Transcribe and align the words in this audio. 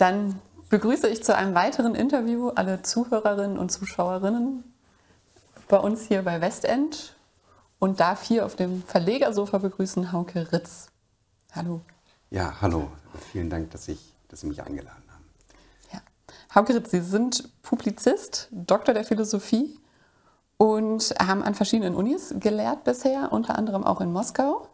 Dann 0.00 0.40
begrüße 0.70 1.08
ich 1.08 1.22
zu 1.22 1.36
einem 1.36 1.54
weiteren 1.54 1.94
Interview 1.94 2.48
alle 2.48 2.80
Zuhörerinnen 2.80 3.58
und 3.58 3.70
Zuschauerinnen 3.70 4.64
bei 5.68 5.76
uns 5.76 6.06
hier 6.06 6.22
bei 6.22 6.40
Westend 6.40 7.14
und 7.78 8.00
darf 8.00 8.22
hier 8.22 8.46
auf 8.46 8.56
dem 8.56 8.82
Verlegersofa 8.82 9.58
begrüßen 9.58 10.10
Hauke 10.10 10.52
Ritz. 10.52 10.86
Hallo. 11.52 11.82
Ja, 12.30 12.62
hallo. 12.62 12.90
Vielen 13.30 13.50
Dank, 13.50 13.72
dass, 13.72 13.88
ich, 13.88 14.14
dass 14.28 14.40
Sie 14.40 14.46
mich 14.46 14.62
eingeladen 14.62 15.04
haben. 15.12 15.24
Ja. 15.92 16.00
Hauke 16.54 16.74
Ritz, 16.74 16.92
Sie 16.92 17.02
sind 17.02 17.50
Publizist, 17.60 18.48
Doktor 18.52 18.94
der 18.94 19.04
Philosophie 19.04 19.78
und 20.56 21.14
haben 21.20 21.42
an 21.42 21.54
verschiedenen 21.54 21.94
Unis 21.94 22.34
gelehrt 22.40 22.84
bisher, 22.84 23.32
unter 23.32 23.58
anderem 23.58 23.84
auch 23.84 24.00
in 24.00 24.12
Moskau. 24.12 24.66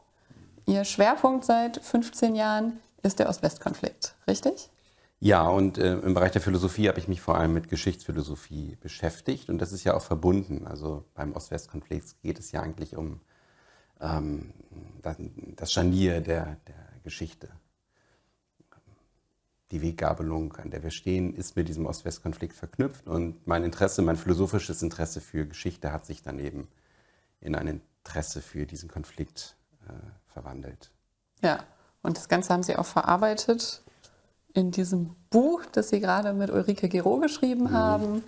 Ihr 0.67 0.85
Schwerpunkt 0.85 1.45
seit 1.45 1.85
15 1.85 2.37
Jahren 2.37 2.79
ist 3.03 3.19
der 3.19 3.29
Ost-West-Konflikt, 3.29 4.15
richtig? 4.29 4.71
Ja, 5.19 5.49
und 5.49 5.79
äh, 5.79 5.95
im 5.95 6.13
Bereich 6.13 6.33
der 6.33 6.43
Philosophie 6.43 6.89
habe 6.89 6.99
ich 6.99 7.09
mich 7.09 7.23
vor 7.23 7.39
allem 7.39 7.55
mit 7.55 7.69
Geschichtsphilosophie 7.69 8.77
beschäftigt 8.81 9.49
und 9.49 9.59
das 9.59 9.73
ist 9.73 9.85
ja 9.85 9.95
auch 9.95 10.03
verbunden. 10.03 10.67
Also 10.67 11.05
beim 11.15 11.33
Ost-West-Konflikt 11.33 12.21
geht 12.23 12.39
es 12.39 12.53
ja 12.53 12.61
eigentlich 12.61 12.97
um 12.97 13.21
ähm, 14.01 14.53
das 15.57 15.73
Scharnier 15.73 16.21
der, 16.21 16.59
der 16.67 17.01
Geschichte. 17.03 17.49
Die 19.71 19.81
Weggabelung, 19.81 20.55
an 20.57 20.71
der 20.71 20.83
wir 20.83 20.91
stehen, 20.91 21.35
ist 21.35 21.57
mit 21.57 21.69
diesem 21.69 21.87
Ost-West-Konflikt 21.87 22.55
verknüpft 22.55 23.09
und 23.09 23.47
mein 23.47 23.65
Interesse, 23.65 24.03
mein 24.03 24.17
philosophisches 24.17 24.83
Interesse 24.83 25.23
für 25.23 25.47
Geschichte 25.47 25.93
hat 25.93 26.05
sich 26.05 26.23
dann 26.23 26.39
eben 26.39 26.69
in 27.41 27.55
ein 27.55 27.83
Interesse 28.05 28.43
für 28.43 28.67
diesen 28.67 28.91
Konflikt 28.91 29.57
äh, 29.89 29.93
verwandelt. 30.27 30.93
Ja, 31.43 31.65
und 32.03 32.19
das 32.19 32.29
Ganze 32.29 32.53
haben 32.53 32.63
Sie 32.63 32.77
auch 32.77 32.87
verarbeitet 32.87 33.83
in 34.57 34.71
diesem 34.71 35.11
Buch, 35.31 35.63
das 35.73 35.91
Sie 35.91 36.01
gerade 36.01 36.33
mit 36.33 36.51
Ulrike 36.51 36.89
Gero 36.89 37.19
geschrieben 37.19 37.65
mhm. 37.65 37.73
haben. 37.73 38.25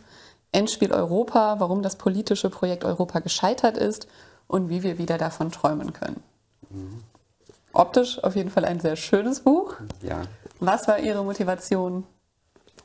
Endspiel 0.52 0.92
Europa, 0.92 1.60
warum 1.60 1.82
das 1.82 1.96
politische 1.96 2.50
Projekt 2.50 2.84
Europa 2.84 3.20
gescheitert 3.20 3.76
ist 3.76 4.06
und 4.46 4.68
wie 4.68 4.82
wir 4.82 4.98
wieder 4.98 5.18
davon 5.18 5.50
träumen 5.52 5.92
können. 5.92 6.22
Mhm. 6.70 7.00
Optisch 7.72 8.22
auf 8.24 8.34
jeden 8.34 8.50
Fall 8.50 8.64
ein 8.64 8.80
sehr 8.80 8.96
schönes 8.96 9.40
Buch. 9.40 9.74
Ja. 10.02 10.22
Was 10.58 10.88
war 10.88 10.98
Ihre 10.98 11.22
Motivation, 11.22 12.04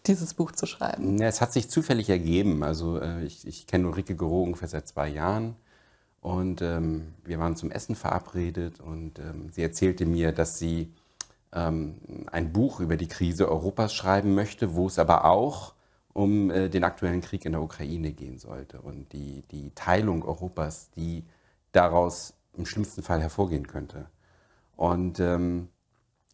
dieses 0.06 0.34
Buch 0.34 0.52
zu 0.52 0.66
schreiben? 0.66 1.18
Ja, 1.18 1.28
es 1.28 1.42
hat 1.42 1.54
sich 1.54 1.70
zufällig 1.70 2.10
ergeben. 2.10 2.64
Also 2.64 3.00
äh, 3.00 3.24
ich, 3.24 3.48
ich 3.48 3.66
kenne 3.66 3.88
Ulrike 3.88 4.16
Gero 4.16 4.44
ungefähr 4.44 4.68
seit 4.68 4.88
zwei 4.88 5.08
Jahren 5.08 5.56
und 6.22 6.62
ähm, 6.62 7.14
wir 7.24 7.40
waren 7.40 7.56
zum 7.56 7.72
Essen 7.72 7.96
verabredet 7.96 8.80
und 8.80 9.20
ähm, 9.20 9.50
sie 9.52 9.64
erzählte 9.64 10.06
mir, 10.06 10.32
dass 10.32 10.60
sie 10.60 10.94
ein 11.60 12.54
Buch 12.54 12.80
über 12.80 12.98
die 12.98 13.08
Krise 13.08 13.50
Europas 13.50 13.94
schreiben 13.94 14.34
möchte, 14.34 14.76
wo 14.76 14.88
es 14.88 14.98
aber 14.98 15.26
auch 15.26 15.74
um 16.14 16.52
äh, 16.52 16.70
den 16.70 16.84
aktuellen 16.84 17.22
Krieg 17.22 17.46
in 17.46 17.54
der 17.54 17.62
Ukraine 17.62 18.12
gehen 18.12 18.38
sollte 18.38 18.82
und 18.82 19.14
die, 19.14 19.44
die 19.52 19.72
Teilung 19.76 20.24
Europas, 20.24 20.92
die 20.92 21.26
daraus 21.72 22.34
im 22.56 22.66
schlimmsten 22.66 23.02
Fall 23.02 23.22
hervorgehen 23.22 23.68
könnte. 23.68 24.08
Und 24.76 25.20
ähm, 25.20 25.70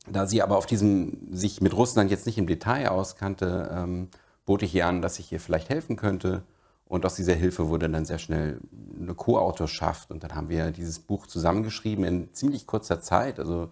da 0.08 0.26
sie 0.26 0.42
aber 0.42 0.58
auf 0.58 0.66
diesem 0.66 1.34
sich 1.34 1.62
mit 1.62 1.74
Russland 1.74 2.12
jetzt 2.12 2.26
nicht 2.26 2.38
im 2.38 2.48
Detail 2.48 2.90
auskannte, 2.90 3.70
ähm, 3.74 4.10
bot 4.46 4.64
ich 4.64 4.76
ihr 4.76 4.88
an, 4.88 5.02
dass 5.02 5.20
ich 5.20 5.32
ihr 5.32 5.40
vielleicht 5.40 5.70
helfen 5.70 5.96
könnte 5.96 6.44
und 6.90 7.06
aus 7.06 7.16
dieser 7.16 7.36
Hilfe 7.36 7.70
wurde 7.70 7.88
dann 7.88 8.04
sehr 8.04 8.18
schnell 8.18 8.60
eine 9.00 9.14
Co-Autorschaft. 9.14 10.10
Und 10.10 10.24
dann 10.24 10.34
haben 10.34 10.50
wir 10.50 10.72
dieses 10.72 11.00
Buch 11.00 11.28
zusammengeschrieben 11.28 12.04
in 12.04 12.34
ziemlich 12.34 12.66
kurzer 12.66 13.00
Zeit. 13.00 13.40
Also 13.40 13.70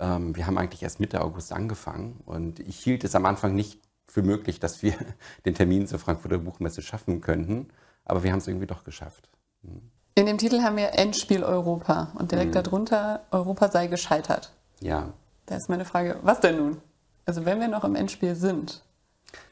ähm, 0.00 0.34
wir 0.34 0.46
haben 0.46 0.58
eigentlich 0.58 0.82
erst 0.82 0.98
Mitte 0.98 1.22
August 1.22 1.52
angefangen. 1.52 2.20
Und 2.26 2.58
ich 2.60 2.78
hielt 2.80 3.04
es 3.04 3.14
am 3.14 3.26
Anfang 3.26 3.54
nicht 3.54 3.80
für 4.06 4.22
möglich, 4.22 4.58
dass 4.58 4.82
wir 4.82 4.94
den 5.44 5.54
Termin 5.54 5.86
zur 5.86 5.98
Frankfurter 5.98 6.38
Buchmesse 6.38 6.82
schaffen 6.82 7.20
könnten. 7.20 7.68
Aber 8.04 8.22
wir 8.22 8.32
haben 8.32 8.38
es 8.38 8.48
irgendwie 8.48 8.66
doch 8.66 8.84
geschafft. 8.84 9.28
Mhm. 9.62 9.82
In 10.16 10.26
dem 10.26 10.38
Titel 10.38 10.62
haben 10.62 10.76
wir 10.76 10.98
Endspiel 10.98 11.44
Europa 11.44 12.12
und 12.18 12.32
direkt 12.32 12.50
mhm. 12.50 12.62
darunter 12.62 13.20
Europa 13.30 13.70
sei 13.70 13.86
gescheitert. 13.86 14.52
Ja. 14.80 15.12
Da 15.46 15.56
ist 15.56 15.68
meine 15.68 15.84
Frage, 15.84 16.18
was 16.22 16.40
denn 16.40 16.56
nun? 16.56 16.78
Also 17.26 17.44
wenn 17.44 17.60
wir 17.60 17.68
noch 17.68 17.84
im 17.84 17.94
Endspiel 17.94 18.34
sind, 18.34 18.82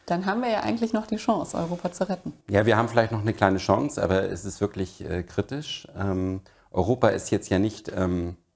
dann 0.07 0.27
haben 0.27 0.41
wir 0.41 0.51
ja 0.51 0.61
eigentlich 0.61 0.93
noch 0.93 1.07
die 1.07 1.17
Chance, 1.17 1.57
Europa 1.57 1.93
zu 1.93 2.09
retten. 2.09 2.33
Ja, 2.49 2.67
wir 2.67 2.77
haben 2.77 2.89
vielleicht 2.89 3.13
noch 3.13 3.21
eine 3.21 3.35
kleine 3.35 3.59
Chance, 3.59 4.03
aber 4.03 4.25
es 4.25 4.45
ist 4.45 4.61
wirklich 4.61 5.05
äh, 5.05 5.23
kritisch. 5.23 5.87
Ähm, 5.97 6.41
Europa 6.71 7.09
ist 7.09 7.31
jetzt 7.31 7.49
ja 7.51 7.59
nicht 7.59 7.93
ähm, 7.95 8.31
äh, 8.31 8.48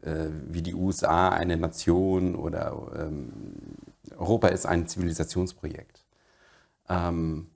wie 0.00 0.62
die 0.62 0.74
USA 0.74 1.30
eine 1.30 1.56
Nation 1.56 2.36
oder 2.36 2.92
ähm, 2.96 3.30
Europa 4.16 4.48
ist 4.48 4.66
ein 4.66 4.86
Zivilisationsprojekt. 4.86 6.04
Ähm, 6.88 7.48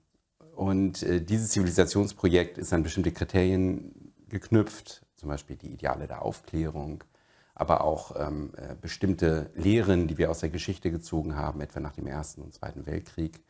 und 0.55 1.03
äh, 1.03 1.21
dieses 1.21 1.49
Zivilisationsprojekt 1.49 2.57
ist 2.57 2.73
an 2.73 2.83
bestimmte 2.83 3.11
Kriterien 3.11 4.13
geknüpft, 4.29 5.03
zum 5.15 5.29
Beispiel 5.29 5.55
die 5.55 5.73
Ideale 5.73 6.07
der 6.07 6.21
Aufklärung, 6.21 7.03
aber 7.55 7.83
auch 7.83 8.15
ähm, 8.17 8.51
äh, 8.57 8.75
bestimmte 8.79 9.49
Lehren, 9.55 10.07
die 10.07 10.17
wir 10.17 10.29
aus 10.29 10.39
der 10.39 10.49
Geschichte 10.49 10.91
gezogen 10.91 11.35
haben, 11.35 11.61
etwa 11.61 11.79
nach 11.79 11.93
dem 11.93 12.07
Ersten 12.07 12.41
und 12.41 12.53
Zweiten 12.53 12.85
Weltkrieg 12.85 13.41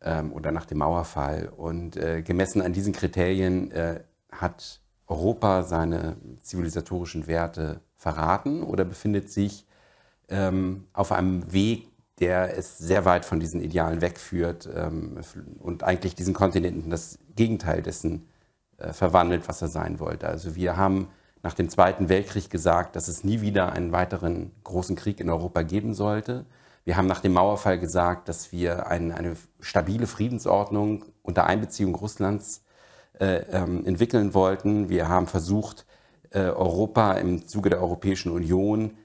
ähm, 0.00 0.32
oder 0.32 0.52
nach 0.52 0.66
dem 0.66 0.78
Mauerfall. 0.78 1.48
Und 1.56 1.96
äh, 1.96 2.22
gemessen 2.22 2.62
an 2.62 2.72
diesen 2.72 2.92
Kriterien 2.92 3.70
äh, 3.72 4.00
hat 4.30 4.80
Europa 5.06 5.62
seine 5.62 6.16
zivilisatorischen 6.40 7.26
Werte 7.26 7.80
verraten 7.96 8.62
oder 8.62 8.84
befindet 8.84 9.30
sich 9.30 9.66
ähm, 10.28 10.86
auf 10.92 11.12
einem 11.12 11.52
Weg, 11.52 11.88
der 12.18 12.56
es 12.56 12.78
sehr 12.78 13.04
weit 13.04 13.24
von 13.24 13.40
diesen 13.40 13.60
Idealen 13.60 14.00
wegführt 14.00 14.68
ähm, 14.74 15.20
und 15.58 15.82
eigentlich 15.82 16.14
diesen 16.14 16.34
Kontinenten 16.34 16.90
das 16.90 17.18
Gegenteil 17.34 17.82
dessen 17.82 18.28
äh, 18.78 18.92
verwandelt, 18.92 19.48
was 19.48 19.62
er 19.62 19.68
sein 19.68 20.00
wollte. 20.00 20.28
Also 20.28 20.54
wir 20.54 20.76
haben 20.76 21.08
nach 21.42 21.54
dem 21.54 21.68
Zweiten 21.68 22.08
Weltkrieg 22.08 22.50
gesagt, 22.50 22.96
dass 22.96 23.08
es 23.08 23.24
nie 23.24 23.40
wieder 23.40 23.72
einen 23.72 23.92
weiteren 23.92 24.52
großen 24.64 24.96
Krieg 24.96 25.20
in 25.20 25.28
Europa 25.28 25.62
geben 25.62 25.94
sollte. 25.94 26.46
Wir 26.84 26.96
haben 26.96 27.06
nach 27.06 27.20
dem 27.20 27.32
Mauerfall 27.32 27.78
gesagt, 27.78 28.28
dass 28.28 28.52
wir 28.52 28.86
ein, 28.86 29.12
eine 29.12 29.36
stabile 29.60 30.06
Friedensordnung 30.06 31.04
unter 31.22 31.46
Einbeziehung 31.46 31.94
Russlands 31.94 32.62
entwickeln 33.18 34.34
wollten. 34.34 34.88
Wir 34.88 35.08
haben 35.08 35.28
versucht, 35.28 35.86
äh, 36.34 36.40
Europa 36.40 37.12
im 37.12 37.46
Zuge 37.46 37.70
der 37.70 37.80
Europäischen 37.80 38.32
Union, 38.32 38.96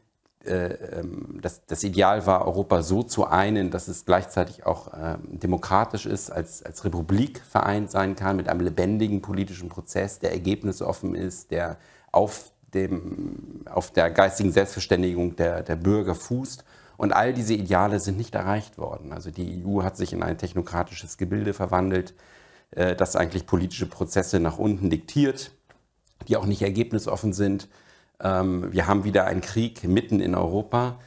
äh, 0.45 0.99
ähm, 0.99 1.39
das, 1.41 1.65
das, 1.65 1.83
Ideal 1.83 2.25
war, 2.25 2.45
Europa 2.45 2.81
so 2.81 3.03
zu 3.03 3.25
einen, 3.27 3.69
dass 3.69 3.87
es 3.89 4.05
gleichzeitig 4.05 4.65
auch 4.65 4.93
ähm, 4.93 5.39
demokratisch 5.39 6.05
ist, 6.05 6.31
als, 6.31 6.63
als 6.63 6.85
Republik 6.85 7.41
vereint 7.41 7.91
sein 7.91 8.15
kann, 8.15 8.37
mit 8.37 8.47
einem 8.47 8.61
lebendigen 8.61 9.21
politischen 9.21 9.67
Prozess, 9.67 10.19
der 10.19 10.31
ergebnisoffen 10.31 11.15
ist, 11.15 11.51
der 11.51 11.77
auf, 12.13 12.51
dem, 12.73 13.65
auf 13.69 13.91
der 13.91 14.09
geistigen 14.09 14.51
Selbstverständigung 14.51 15.35
der, 15.35 15.63
der 15.63 15.75
Bürger 15.75 16.15
fußt. 16.15 16.63
Und 16.95 17.11
all 17.13 17.33
diese 17.33 17.53
Ideale 17.53 17.99
sind 17.99 18.17
nicht 18.17 18.33
erreicht 18.33 18.77
worden. 18.77 19.11
Also 19.11 19.29
die 19.29 19.63
EU 19.65 19.83
hat 19.83 19.97
sich 19.97 20.13
in 20.13 20.23
ein 20.23 20.37
technokratisches 20.37 21.17
Gebilde 21.17 21.53
verwandelt, 21.53 22.15
äh, 22.71 22.95
das 22.95 23.15
eigentlich 23.15 23.45
politische 23.45 23.85
Prozesse 23.85 24.39
nach 24.39 24.57
unten 24.57 24.89
diktiert, 24.89 25.51
die 26.27 26.37
auch 26.37 26.45
nicht 26.45 26.61
ergebnisoffen 26.61 27.33
sind. 27.33 27.69
Ähm, 28.21 28.71
wir 28.71 28.87
haben 28.87 29.03
wieder 29.03 29.25
einen 29.25 29.41
Krieg 29.41 29.83
mitten 29.83 30.19
in 30.19 30.35
Europa. 30.35 30.99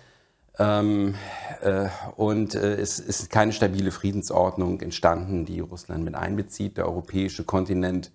Ähm, 0.58 1.14
äh, 1.62 1.88
und 2.16 2.54
äh, 2.54 2.74
es 2.74 2.98
ist 2.98 3.30
keine 3.30 3.52
stabile 3.52 3.90
Friedensordnung 3.90 4.80
entstanden, 4.80 5.44
die 5.44 5.60
Russland 5.60 6.04
mit 6.04 6.14
einbezieht. 6.14 6.76
Der 6.76 6.86
europäische 6.86 7.44
Kontinent 7.44 8.10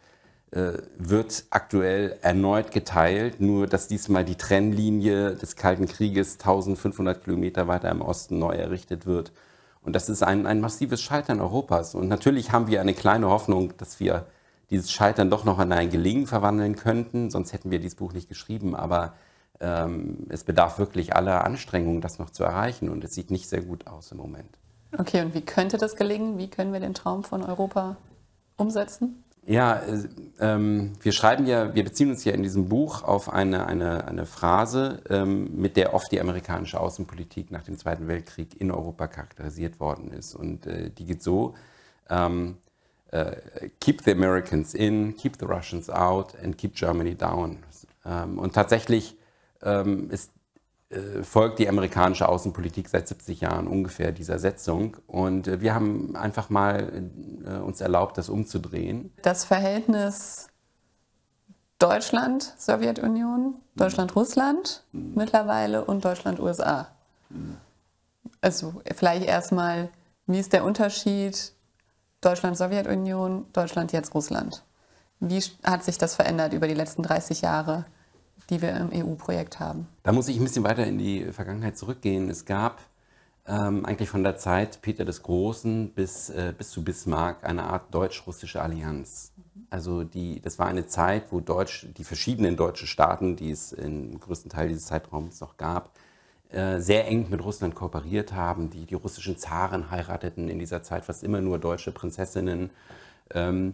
wird 0.97 1.45
aktuell 1.49 2.17
erneut 2.21 2.71
geteilt, 2.71 3.41
nur 3.41 3.67
dass 3.67 3.89
diesmal 3.89 4.23
die 4.23 4.35
Trennlinie 4.35 5.35
des 5.35 5.57
Kalten 5.57 5.85
Krieges 5.85 6.35
1500 6.35 7.25
Kilometer 7.25 7.67
weiter 7.67 7.91
im 7.91 8.01
Osten 8.01 8.39
neu 8.39 8.53
errichtet 8.53 9.05
wird. 9.05 9.33
Und 9.85 9.93
das 9.93 10.09
ist 10.09 10.23
ein, 10.23 10.47
ein 10.47 10.61
massives 10.61 11.01
Scheitern 11.01 11.39
Europas. 11.39 11.95
Und 11.95 12.07
natürlich 12.07 12.51
haben 12.51 12.67
wir 12.67 12.81
eine 12.81 12.93
kleine 12.93 13.29
Hoffnung, 13.29 13.77
dass 13.77 13.99
wir 13.99 14.25
dieses 14.71 14.91
Scheitern 14.91 15.29
doch 15.29 15.43
noch 15.43 15.59
in 15.59 15.71
ein 15.71 15.91
Gelingen 15.91 16.25
verwandeln 16.25 16.75
könnten, 16.75 17.29
sonst 17.29 17.53
hätten 17.53 17.69
wir 17.69 17.79
dieses 17.79 17.95
Buch 17.95 18.13
nicht 18.13 18.27
geschrieben. 18.27 18.75
Aber 18.75 19.13
ähm, 19.59 20.25
es 20.29 20.43
bedarf 20.43 20.79
wirklich 20.79 21.15
aller 21.15 21.43
Anstrengungen, 21.45 22.01
das 22.01 22.17
noch 22.17 22.31
zu 22.31 22.43
erreichen. 22.43 22.89
Und 22.89 23.03
es 23.03 23.13
sieht 23.13 23.29
nicht 23.29 23.47
sehr 23.47 23.61
gut 23.61 23.85
aus 23.87 24.11
im 24.11 24.17
Moment. 24.17 24.57
Okay, 24.97 25.21
und 25.21 25.33
wie 25.33 25.41
könnte 25.41 25.77
das 25.77 25.95
gelingen? 25.95 26.37
Wie 26.37 26.49
können 26.49 26.73
wir 26.73 26.79
den 26.79 26.93
Traum 26.93 27.23
von 27.23 27.43
Europa 27.43 27.97
umsetzen? 28.57 29.24
Ja, 29.47 29.75
äh, 29.75 30.07
ähm, 30.39 30.93
wir 31.01 31.11
schreiben 31.11 31.45
ja, 31.45 31.75
wir 31.75 31.83
beziehen 31.83 32.09
uns 32.09 32.25
ja 32.25 32.33
in 32.33 32.41
diesem 32.41 32.67
Buch 32.67 33.03
auf 33.03 33.31
eine, 33.31 33.67
eine, 33.67 34.07
eine 34.07 34.25
Phrase, 34.25 35.01
ähm, 35.09 35.55
mit 35.55 35.77
der 35.77 35.93
oft 35.93 36.11
die 36.11 36.19
amerikanische 36.19 36.79
Außenpolitik 36.79 37.51
nach 37.51 37.63
dem 37.63 37.77
Zweiten 37.77 38.07
Weltkrieg 38.07 38.59
in 38.59 38.71
Europa 38.71 39.07
charakterisiert 39.07 39.79
worden 39.79 40.11
ist. 40.11 40.33
Und 40.33 40.65
äh, 40.65 40.89
die 40.89 41.05
geht 41.05 41.21
so, 41.21 41.53
ähm, 42.09 42.57
äh, 43.11 43.35
keep 43.79 44.01
the 44.03 44.11
Americans 44.11 44.73
in, 44.73 45.15
keep 45.15 45.37
the 45.39 45.45
Russians 45.45 45.91
out 45.91 46.33
and 46.43 46.57
keep 46.57 46.75
Germany 46.75 47.13
down. 47.13 47.59
Ähm, 48.03 48.39
und 48.39 48.53
tatsächlich 48.53 49.15
ähm, 49.61 50.09
ist 50.09 50.31
folgt 51.23 51.59
die 51.59 51.67
amerikanische 51.67 52.29
Außenpolitik 52.29 52.89
seit 52.89 53.07
70 53.07 53.41
Jahren 53.41 53.67
ungefähr 53.67 54.11
dieser 54.11 54.39
Setzung. 54.39 54.97
Und 55.07 55.47
äh, 55.47 55.61
wir 55.61 55.73
haben 55.73 56.15
einfach 56.15 56.49
mal 56.49 57.09
äh, 57.45 57.57
uns 57.57 57.81
erlaubt, 57.81 58.17
das 58.17 58.29
umzudrehen. 58.29 59.11
Das 59.21 59.45
Verhältnis 59.45 60.47
Deutschland, 61.79 62.53
Sowjetunion, 62.57 63.55
Deutschland-Russland 63.75 64.83
mhm. 64.91 65.13
mittlerweile 65.15 65.83
und 65.83 66.05
Deutschland-USA. 66.05 66.87
Mhm. 67.29 67.57
Also 68.41 68.81
vielleicht 68.95 69.25
erstmal, 69.25 69.89
wie 70.27 70.39
ist 70.39 70.53
der 70.53 70.63
Unterschied 70.63 71.53
Deutschland-Sowjetunion, 72.21 73.47
Deutschland 73.53 73.91
jetzt 73.91 74.13
Russland? 74.13 74.63
Wie 75.19 75.41
hat 75.63 75.83
sich 75.83 75.97
das 75.97 76.15
verändert 76.15 76.53
über 76.53 76.67
die 76.67 76.73
letzten 76.73 77.03
30 77.03 77.41
Jahre? 77.41 77.85
Die 78.49 78.61
wir 78.61 78.75
im 78.75 78.89
EU-Projekt 78.93 79.59
haben. 79.59 79.87
Da 80.03 80.11
muss 80.11 80.27
ich 80.27 80.37
ein 80.37 80.43
bisschen 80.43 80.63
weiter 80.63 80.85
in 80.85 80.97
die 80.97 81.25
Vergangenheit 81.31 81.77
zurückgehen. 81.77 82.29
Es 82.29 82.45
gab 82.45 82.79
ähm, 83.47 83.85
eigentlich 83.85 84.09
von 84.09 84.23
der 84.23 84.37
Zeit 84.37 84.81
Peter 84.81 85.05
des 85.05 85.21
Großen 85.23 85.91
bis, 85.91 86.29
äh, 86.29 86.53
bis 86.57 86.71
zu 86.71 86.83
Bismarck 86.83 87.43
eine 87.43 87.63
Art 87.63 87.93
deutsch-russische 87.93 88.61
Allianz. 88.61 89.31
Also 89.69 90.03
die, 90.03 90.41
das 90.41 90.59
war 90.59 90.67
eine 90.67 90.87
Zeit, 90.87 91.31
wo 91.31 91.39
Deutsch, 91.39 91.87
die 91.97 92.03
verschiedenen 92.03 92.55
deutschen 92.55 92.87
Staaten, 92.87 93.35
die 93.35 93.51
es 93.51 93.71
im 93.71 94.19
größten 94.19 94.49
Teil 94.49 94.69
dieses 94.69 94.85
Zeitraums 94.85 95.39
noch 95.41 95.57
gab, 95.57 95.91
äh, 96.49 96.79
sehr 96.79 97.07
eng 97.07 97.27
mit 97.29 97.43
Russland 97.43 97.75
kooperiert 97.75 98.33
haben. 98.33 98.69
Die, 98.69 98.85
die 98.85 98.95
russischen 98.95 99.37
Zaren 99.37 99.91
heirateten 99.91 100.49
in 100.49 100.59
dieser 100.59 100.83
Zeit 100.83 101.05
fast 101.05 101.23
immer 101.23 101.41
nur 101.41 101.59
deutsche 101.59 101.91
Prinzessinnen. 101.91 102.69
Ähm, 103.33 103.73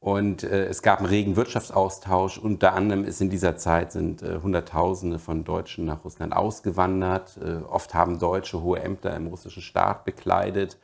und 0.00 0.44
äh, 0.44 0.64
es 0.64 0.80
gab 0.80 1.00
einen 1.00 1.08
regen 1.08 1.36
Wirtschaftsaustausch. 1.36 2.38
Unter 2.38 2.72
anderem 2.72 3.04
ist 3.04 3.20
in 3.20 3.28
dieser 3.28 3.58
Zeit 3.58 3.92
sind 3.92 4.22
äh, 4.22 4.38
Hunderttausende 4.42 5.18
von 5.18 5.44
Deutschen 5.44 5.84
nach 5.84 6.04
Russland 6.04 6.34
ausgewandert. 6.34 7.38
Äh, 7.44 7.56
oft 7.68 7.92
haben 7.92 8.18
Deutsche 8.18 8.62
hohe 8.62 8.80
Ämter 8.80 9.14
im 9.14 9.26
russischen 9.26 9.60
Staat 9.60 10.06
bekleidet. 10.06 10.78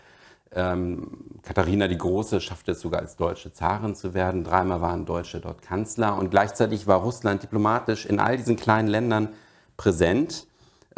Ähm, 0.55 1.41
Katharina 1.43 1.89
die 1.89 1.97
Große 1.97 2.43
schaffte 2.43 2.73
es 2.73 2.81
sogar 2.81 3.01
als 3.01 3.17
deutsche 3.17 3.55
Zarin 3.55 3.95
zu 3.95 4.13
werden. 4.13 4.45
Dreimal 4.45 4.83
waren 4.83 5.07
Deutsche 5.07 5.41
dort 5.41 5.63
Kanzler. 5.63 6.19
Und 6.19 6.31
gleichzeitig 6.31 6.87
war 6.87 6.99
Russland 6.99 7.43
diplomatisch 7.43 8.05
in 8.05 8.21
all 8.21 8.37
diesen 8.37 8.57
kleinen 8.57 8.89
Ländern 8.89 9.31
präsent. 9.79 10.47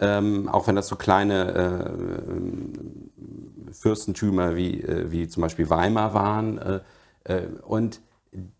Ähm, 0.00 0.49
auch 0.49 0.67
wenn 0.67 0.75
das 0.75 0.88
so 0.88 0.97
kleine 0.97 1.94
äh, 3.69 3.73
Fürstentümer 3.73 4.56
wie, 4.56 4.82
äh, 4.82 5.12
wie 5.12 5.29
zum 5.29 5.41
Beispiel 5.41 5.71
Weimar 5.71 6.14
waren. 6.14 6.59
Äh, 6.59 7.43
und 7.64 8.00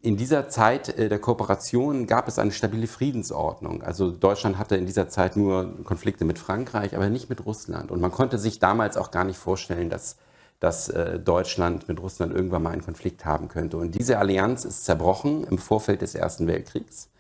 in 0.01 0.17
dieser 0.17 0.49
Zeit 0.49 0.89
äh, 0.99 1.09
der 1.09 1.19
Kooperation 1.19 2.07
gab 2.07 2.29
es 2.29 2.39
eine 2.39 2.53
stabile 2.53 2.87
Friedensordnung. 2.87 3.83
Also 3.83 4.11
Deutschland 4.11 4.59
hatte 4.59 4.77
in 4.77 4.87
dieser 4.87 5.09
Zeit 5.09 5.37
nur 5.37 5.85
Konflikte 5.85 6.25
mit 6.25 6.39
Frankreich, 6.39 6.97
aber 6.97 7.09
nicht 7.11 7.29
mit 7.29 7.45
Russland. 7.45 7.91
Und 7.91 8.01
man 8.01 8.11
konnte 8.11 8.39
sich 8.39 8.59
damals 8.59 8.97
auch 8.97 9.11
gar 9.11 9.25
nicht 9.25 9.39
vorstellen, 9.39 9.91
dass, 9.91 10.17
dass 10.61 10.89
äh, 10.89 11.19
Deutschland 11.19 11.89
mit 11.89 12.01
Russland 12.01 12.35
irgendwann 12.35 12.63
mal 12.63 12.71
einen 12.71 12.85
Konflikt 12.85 13.25
haben 13.25 13.49
könnte. 13.49 13.77
Und 13.77 13.93
diese 13.93 14.19
Allianz 14.19 14.65
ist 14.65 14.85
zerbrochen 14.85 15.45
im 15.45 15.59
Vorfeld 15.59 16.03
des 16.03 16.15
Ersten 16.15 16.47
Weltkriegs. 16.47 17.11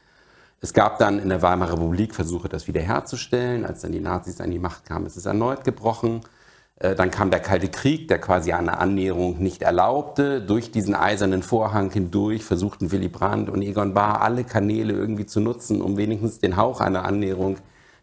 Es 0.60 0.72
gab 0.72 0.98
dann 0.98 1.20
in 1.20 1.28
der 1.28 1.42
Weimarer 1.42 1.74
Republik 1.74 2.14
Versuche, 2.14 2.48
das 2.48 2.66
wiederherzustellen. 2.66 3.64
Als 3.64 3.82
dann 3.82 3.92
die 3.92 4.00
Nazis 4.00 4.40
an 4.40 4.50
die 4.50 4.58
Macht 4.58 4.86
kamen, 4.86 5.06
ist 5.06 5.16
es 5.16 5.26
erneut 5.26 5.64
gebrochen. 5.64 6.22
Äh, 6.80 6.94
dann 6.94 7.10
kam 7.10 7.30
der 7.30 7.40
Kalte 7.40 7.68
Krieg, 7.68 8.08
der 8.08 8.18
quasi 8.18 8.52
eine 8.52 8.78
Annäherung 8.78 9.38
nicht 9.38 9.62
erlaubte. 9.62 10.40
Durch 10.40 10.70
diesen 10.70 10.94
eisernen 10.94 11.42
Vorhang 11.42 11.90
hindurch 11.90 12.44
versuchten 12.44 12.92
Willy 12.92 13.08
Brandt 13.08 13.50
und 13.50 13.62
Egon 13.62 13.94
Bahr 13.94 14.22
alle 14.22 14.44
Kanäle 14.44 14.92
irgendwie 14.92 15.26
zu 15.26 15.40
nutzen, 15.40 15.82
um 15.82 15.96
wenigstens 15.96 16.38
den 16.38 16.56
Hauch 16.56 16.80
einer 16.80 17.04
Annäherung 17.04 17.56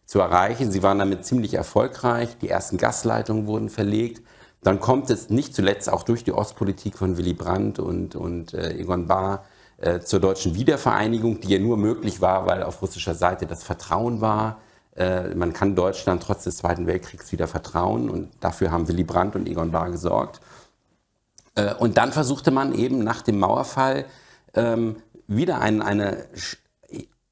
zu 0.05 0.19
erreichen. 0.19 0.71
Sie 0.71 0.83
waren 0.83 0.99
damit 0.99 1.25
ziemlich 1.25 1.53
erfolgreich. 1.53 2.37
Die 2.41 2.49
ersten 2.49 2.77
Gasleitungen 2.77 3.47
wurden 3.47 3.69
verlegt. 3.69 4.21
Dann 4.61 4.79
kommt 4.79 5.09
es 5.09 5.29
nicht 5.29 5.55
zuletzt 5.55 5.91
auch 5.91 6.03
durch 6.03 6.23
die 6.23 6.31
Ostpolitik 6.31 6.97
von 6.97 7.17
Willy 7.17 7.33
Brandt 7.33 7.79
und, 7.79 8.15
und 8.15 8.53
äh, 8.53 8.77
Egon 8.77 9.07
Bahr 9.07 9.45
äh, 9.77 9.99
zur 9.99 10.19
deutschen 10.19 10.55
Wiedervereinigung, 10.55 11.39
die 11.39 11.49
ja 11.49 11.59
nur 11.59 11.77
möglich 11.77 12.19
war, 12.21 12.45
weil 12.45 12.63
auf 12.63 12.81
russischer 12.81 13.15
Seite 13.15 13.45
das 13.45 13.63
Vertrauen 13.63 14.21
war 14.21 14.57
man 14.97 15.51
kann 15.51 15.75
Deutschland 15.75 16.23
trotz 16.23 16.45
des 16.45 16.55
Zweiten 16.55 16.87
Weltkriegs 16.87 17.33
wieder 17.33 17.47
vertrauen 17.47 18.09
und 18.09 18.31
dafür 18.39 18.71
haben 18.71 18.87
Willy 18.87 19.03
Brandt 19.03 19.35
und 19.35 19.45
Egon 19.45 19.71
Bahr 19.71 19.91
gesorgt. 19.91 20.39
Äh, 21.55 21.73
und 21.73 21.97
dann 21.97 22.11
versuchte 22.11 22.51
man 22.51 22.73
eben 22.73 23.03
nach 23.03 23.21
dem 23.21 23.39
Mauerfall 23.39 24.05
ähm, 24.53 24.97
wieder 25.27 25.59
ein, 25.59 25.81
eine, 25.81 26.25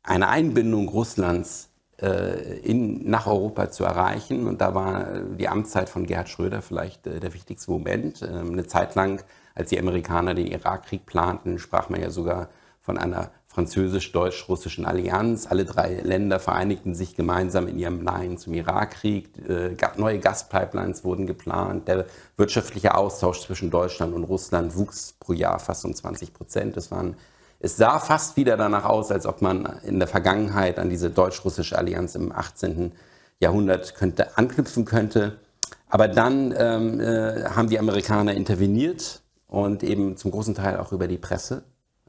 eine 0.01 0.29
Einbindung 0.29 0.89
Russlands 0.89 1.69
äh, 2.01 2.57
in, 2.59 3.09
nach 3.09 3.27
Europa 3.27 3.69
zu 3.69 3.83
erreichen. 3.83 4.47
Und 4.47 4.61
da 4.61 4.73
war 4.73 5.19
die 5.37 5.47
Amtszeit 5.47 5.89
von 5.89 6.05
Gerhard 6.05 6.29
Schröder 6.29 6.61
vielleicht 6.61 7.05
der 7.05 7.33
wichtigste 7.33 7.69
Moment. 7.71 8.21
Ähm, 8.21 8.53
eine 8.53 8.65
Zeit 8.65 8.95
lang, 8.95 9.23
als 9.55 9.69
die 9.69 9.79
Amerikaner 9.79 10.33
den 10.33 10.47
Irakkrieg 10.47 11.05
planten, 11.05 11.59
sprach 11.59 11.89
man 11.89 12.01
ja 12.01 12.09
sogar 12.09 12.49
von 12.81 12.97
einer 12.97 13.31
französisch-deutsch-russischen 13.53 14.85
Allianz. 14.85 15.47
Alle 15.47 15.65
drei 15.65 16.01
Länder 16.01 16.39
vereinigten 16.39 16.95
sich 16.95 17.15
gemeinsam 17.15 17.67
in 17.67 17.77
ihrem 17.77 18.03
Nein 18.03 18.37
zum 18.37 18.53
Irakkrieg. 18.53 19.29
Äh, 19.47 19.75
neue 19.97 20.19
Gaspipelines 20.19 21.03
wurden 21.03 21.27
geplant. 21.27 21.87
Der 21.87 22.05
wirtschaftliche 22.35 22.95
Austausch 22.95 23.41
zwischen 23.41 23.69
Deutschland 23.69 24.13
und 24.13 24.23
Russland 24.23 24.75
wuchs 24.75 25.13
pro 25.19 25.33
Jahr 25.33 25.59
fast 25.59 25.85
um 25.85 25.93
20 25.93 26.33
Prozent. 26.33 26.77
Es, 26.77 26.89
waren, 26.89 27.15
es 27.59 27.77
sah 27.77 27.99
fast 27.99 28.37
wieder 28.37 28.57
danach 28.57 28.85
aus, 28.85 29.11
als 29.11 29.27
ob 29.27 29.41
man 29.41 29.79
in 29.83 29.99
der 29.99 30.07
Vergangenheit 30.07 30.79
an 30.79 30.89
diese 30.89 31.11
deutsch-russische 31.11 31.77
Allianz 31.77 32.15
im 32.15 32.31
18. 32.31 32.91
Jahrhundert 33.39 33.93
könnte, 33.93 34.35
anknüpfen 34.37 34.85
könnte. 34.85 35.37
Aber 35.89 36.07
dann 36.07 36.55
ähm, 36.57 36.99
äh, 36.99 37.43
haben 37.43 37.69
die 37.69 37.77
Amerikaner 37.77 38.33
interveniert 38.33 39.21
und 39.47 39.83
eben 39.83 40.17
zum 40.17 40.31
großen 40.31 40.55
Teil 40.55 40.77
auch 40.77 40.91
über 40.91 41.07
die 41.07 41.19
Presse 41.19 41.63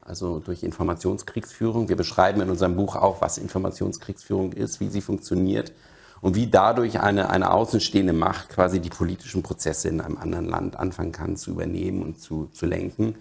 also 0.05 0.39
durch 0.39 0.63
Informationskriegsführung. 0.63 1.89
Wir 1.89 1.97
beschreiben 1.97 2.41
in 2.41 2.51
unserem 2.51 2.77
Buch 2.77 2.97
auch, 2.97 3.21
was 3.21 3.39
Informationskriegsführung 3.39 4.53
ist, 4.53 4.81
wie 4.81 4.89
sie 4.89 5.01
funktioniert 5.01 5.73
und 6.21 6.37
wie 6.37 6.47
dadurch 6.47 7.01
eine, 7.01 7.31
eine 7.31 7.51
außenstehende 7.51 8.13
Macht 8.13 8.51
quasi 8.51 8.81
die 8.81 8.91
politischen 8.91 9.43
Prozesse 9.43 9.89
in 9.89 10.01
einem 10.01 10.19
anderen 10.19 10.47
Land 10.47 10.77
anfangen 10.77 11.13
kann 11.13 11.37
zu 11.37 11.51
übernehmen 11.51 12.03
und 12.03 12.21
zu, 12.21 12.49
zu 12.53 12.67
lenken. 12.67 13.17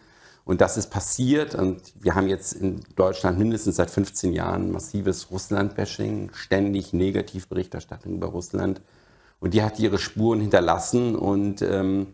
Und 0.46 0.60
das 0.60 0.76
ist 0.76 0.90
passiert 0.90 1.56
und 1.56 1.82
wir 2.02 2.16
haben 2.16 2.28
jetzt 2.28 2.54
in 2.54 2.82
Deutschland 2.98 3.40
mindestens 3.40 3.78
seit 3.78 3.90
15 3.90 4.34
Jahren 4.34 4.72
massives 4.72 5.32
Russland-Bashing, 5.32 6.32
ständig 6.34 6.92
Negativberichterstattung 6.92 8.16
über 8.16 8.28
Russland. 8.28 8.82
Und 9.40 9.54
die 9.54 9.64
hat 9.64 9.80
ihre 9.80 9.98
Spuren 9.98 10.42
hinterlassen 10.42 11.16
und 11.16 11.62
ähm, 11.62 12.08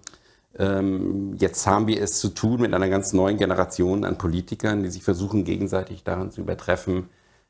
jetzt 0.58 1.68
haben 1.68 1.88
wir 1.88 2.01
es 2.01 2.20
zu 2.20 2.29
tun 2.29 2.62
mit 2.62 2.74
einer 2.74 2.89
ganz 2.89 3.13
neuen 3.13 3.38
Generation 3.38 4.03
an 4.03 4.18
Politikern, 4.18 4.84
die 4.84 4.89
sich 4.89 5.03
versuchen, 5.03 5.44
gegenseitig 5.44 6.03
daran 6.03 6.32
zu 6.32 6.41
übertreffen, 6.41 7.10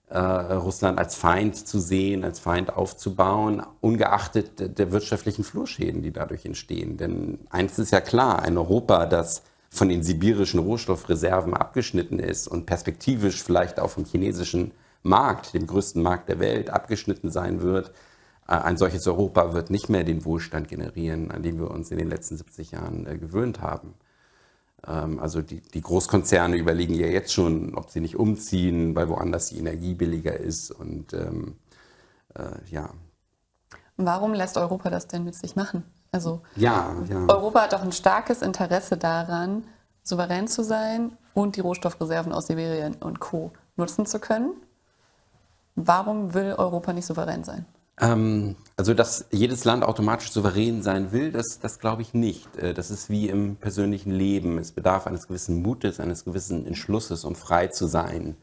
äh, 0.09 0.19
Russland 0.19 0.97
als 0.97 1.15
Feind 1.15 1.55
zu 1.55 1.79
sehen, 1.79 2.23
als 2.23 2.39
Feind 2.39 2.75
aufzubauen, 2.75 3.61
ungeachtet 3.79 4.77
der 4.77 4.91
wirtschaftlichen 4.91 5.43
Flurschäden, 5.43 6.01
die 6.01 6.11
dadurch 6.11 6.45
entstehen. 6.45 6.97
Denn 6.97 7.39
eins 7.49 7.77
ist 7.79 7.91
ja 7.91 8.01
klar, 8.01 8.41
ein 8.41 8.57
Europa, 8.57 9.05
das 9.05 9.43
von 9.69 9.87
den 9.87 10.01
sibirischen 10.01 10.59
Rohstoffreserven 10.59 11.53
abgeschnitten 11.53 12.19
ist 12.19 12.47
und 12.47 12.65
perspektivisch 12.65 13.43
vielleicht 13.43 13.79
auch 13.79 13.91
vom 13.91 14.05
chinesischen 14.05 14.71
Markt, 15.03 15.53
dem 15.53 15.67
größten 15.67 16.01
Markt 16.01 16.27
der 16.27 16.39
Welt, 16.39 16.71
abgeschnitten 16.71 17.29
sein 17.29 17.61
wird, 17.61 17.91
ein 18.57 18.77
solches 18.77 19.05
Europa 19.05 19.53
wird 19.53 19.69
nicht 19.69 19.89
mehr 19.89 20.03
den 20.03 20.25
Wohlstand 20.25 20.67
generieren, 20.67 21.29
an 21.31 21.43
den 21.43 21.59
wir 21.59 21.69
uns 21.69 21.91
in 21.91 21.97
den 21.97 22.09
letzten 22.09 22.35
70 22.35 22.71
Jahren 22.71 23.05
äh, 23.05 23.17
gewöhnt 23.17 23.61
haben. 23.61 23.93
Ähm, 24.87 25.19
also 25.19 25.41
die, 25.41 25.61
die, 25.61 25.81
Großkonzerne 25.81 26.57
überlegen 26.57 26.95
ja 26.95 27.07
jetzt 27.07 27.31
schon, 27.31 27.75
ob 27.75 27.91
sie 27.91 28.01
nicht 28.01 28.15
umziehen, 28.15 28.95
weil 28.95 29.07
woanders 29.09 29.49
die 29.49 29.59
Energie 29.59 29.93
billiger 29.93 30.35
ist. 30.35 30.71
Und 30.71 31.13
ähm, 31.13 31.57
äh, 32.35 32.43
ja. 32.71 32.89
Warum 33.97 34.33
lässt 34.33 34.57
Europa 34.57 34.89
das 34.89 35.07
denn 35.07 35.25
mit 35.25 35.35
sich 35.35 35.55
machen? 35.55 35.83
Also 36.11 36.41
ja, 36.55 36.95
ja. 37.07 37.27
Europa 37.27 37.61
hat 37.61 37.73
doch 37.73 37.83
ein 37.83 37.91
starkes 37.91 38.41
Interesse 38.41 38.97
daran, 38.97 39.63
souverän 40.01 40.47
zu 40.47 40.63
sein 40.63 41.15
und 41.35 41.55
die 41.55 41.61
Rohstoffreserven 41.61 42.33
aus 42.33 42.47
Sibirien 42.47 42.95
und 42.95 43.19
Co. 43.19 43.51
nutzen 43.75 44.07
zu 44.07 44.19
können. 44.19 44.53
Warum 45.75 46.33
will 46.33 46.55
Europa 46.57 46.93
nicht 46.93 47.05
souverän 47.05 47.43
sein? 47.43 47.65
Ähm, 47.99 48.55
also, 48.77 48.93
dass 48.93 49.25
jedes 49.31 49.65
Land 49.65 49.83
automatisch 49.83 50.31
souverän 50.31 50.81
sein 50.83 51.11
will, 51.11 51.31
das, 51.31 51.59
das 51.59 51.79
glaube 51.79 52.01
ich 52.01 52.13
nicht. 52.13 52.55
Äh, 52.57 52.73
das 52.73 52.91
ist 52.91 53.09
wie 53.09 53.29
im 53.29 53.57
persönlichen 53.57 54.11
Leben. 54.11 54.57
Es 54.57 54.71
bedarf 54.71 55.05
eines 55.07 55.27
gewissen 55.27 55.61
Mutes, 55.61 55.99
eines 55.99 56.23
gewissen 56.25 56.65
Entschlusses, 56.65 57.25
um 57.25 57.35
frei 57.35 57.67
zu 57.67 57.87
sein. 57.87 58.37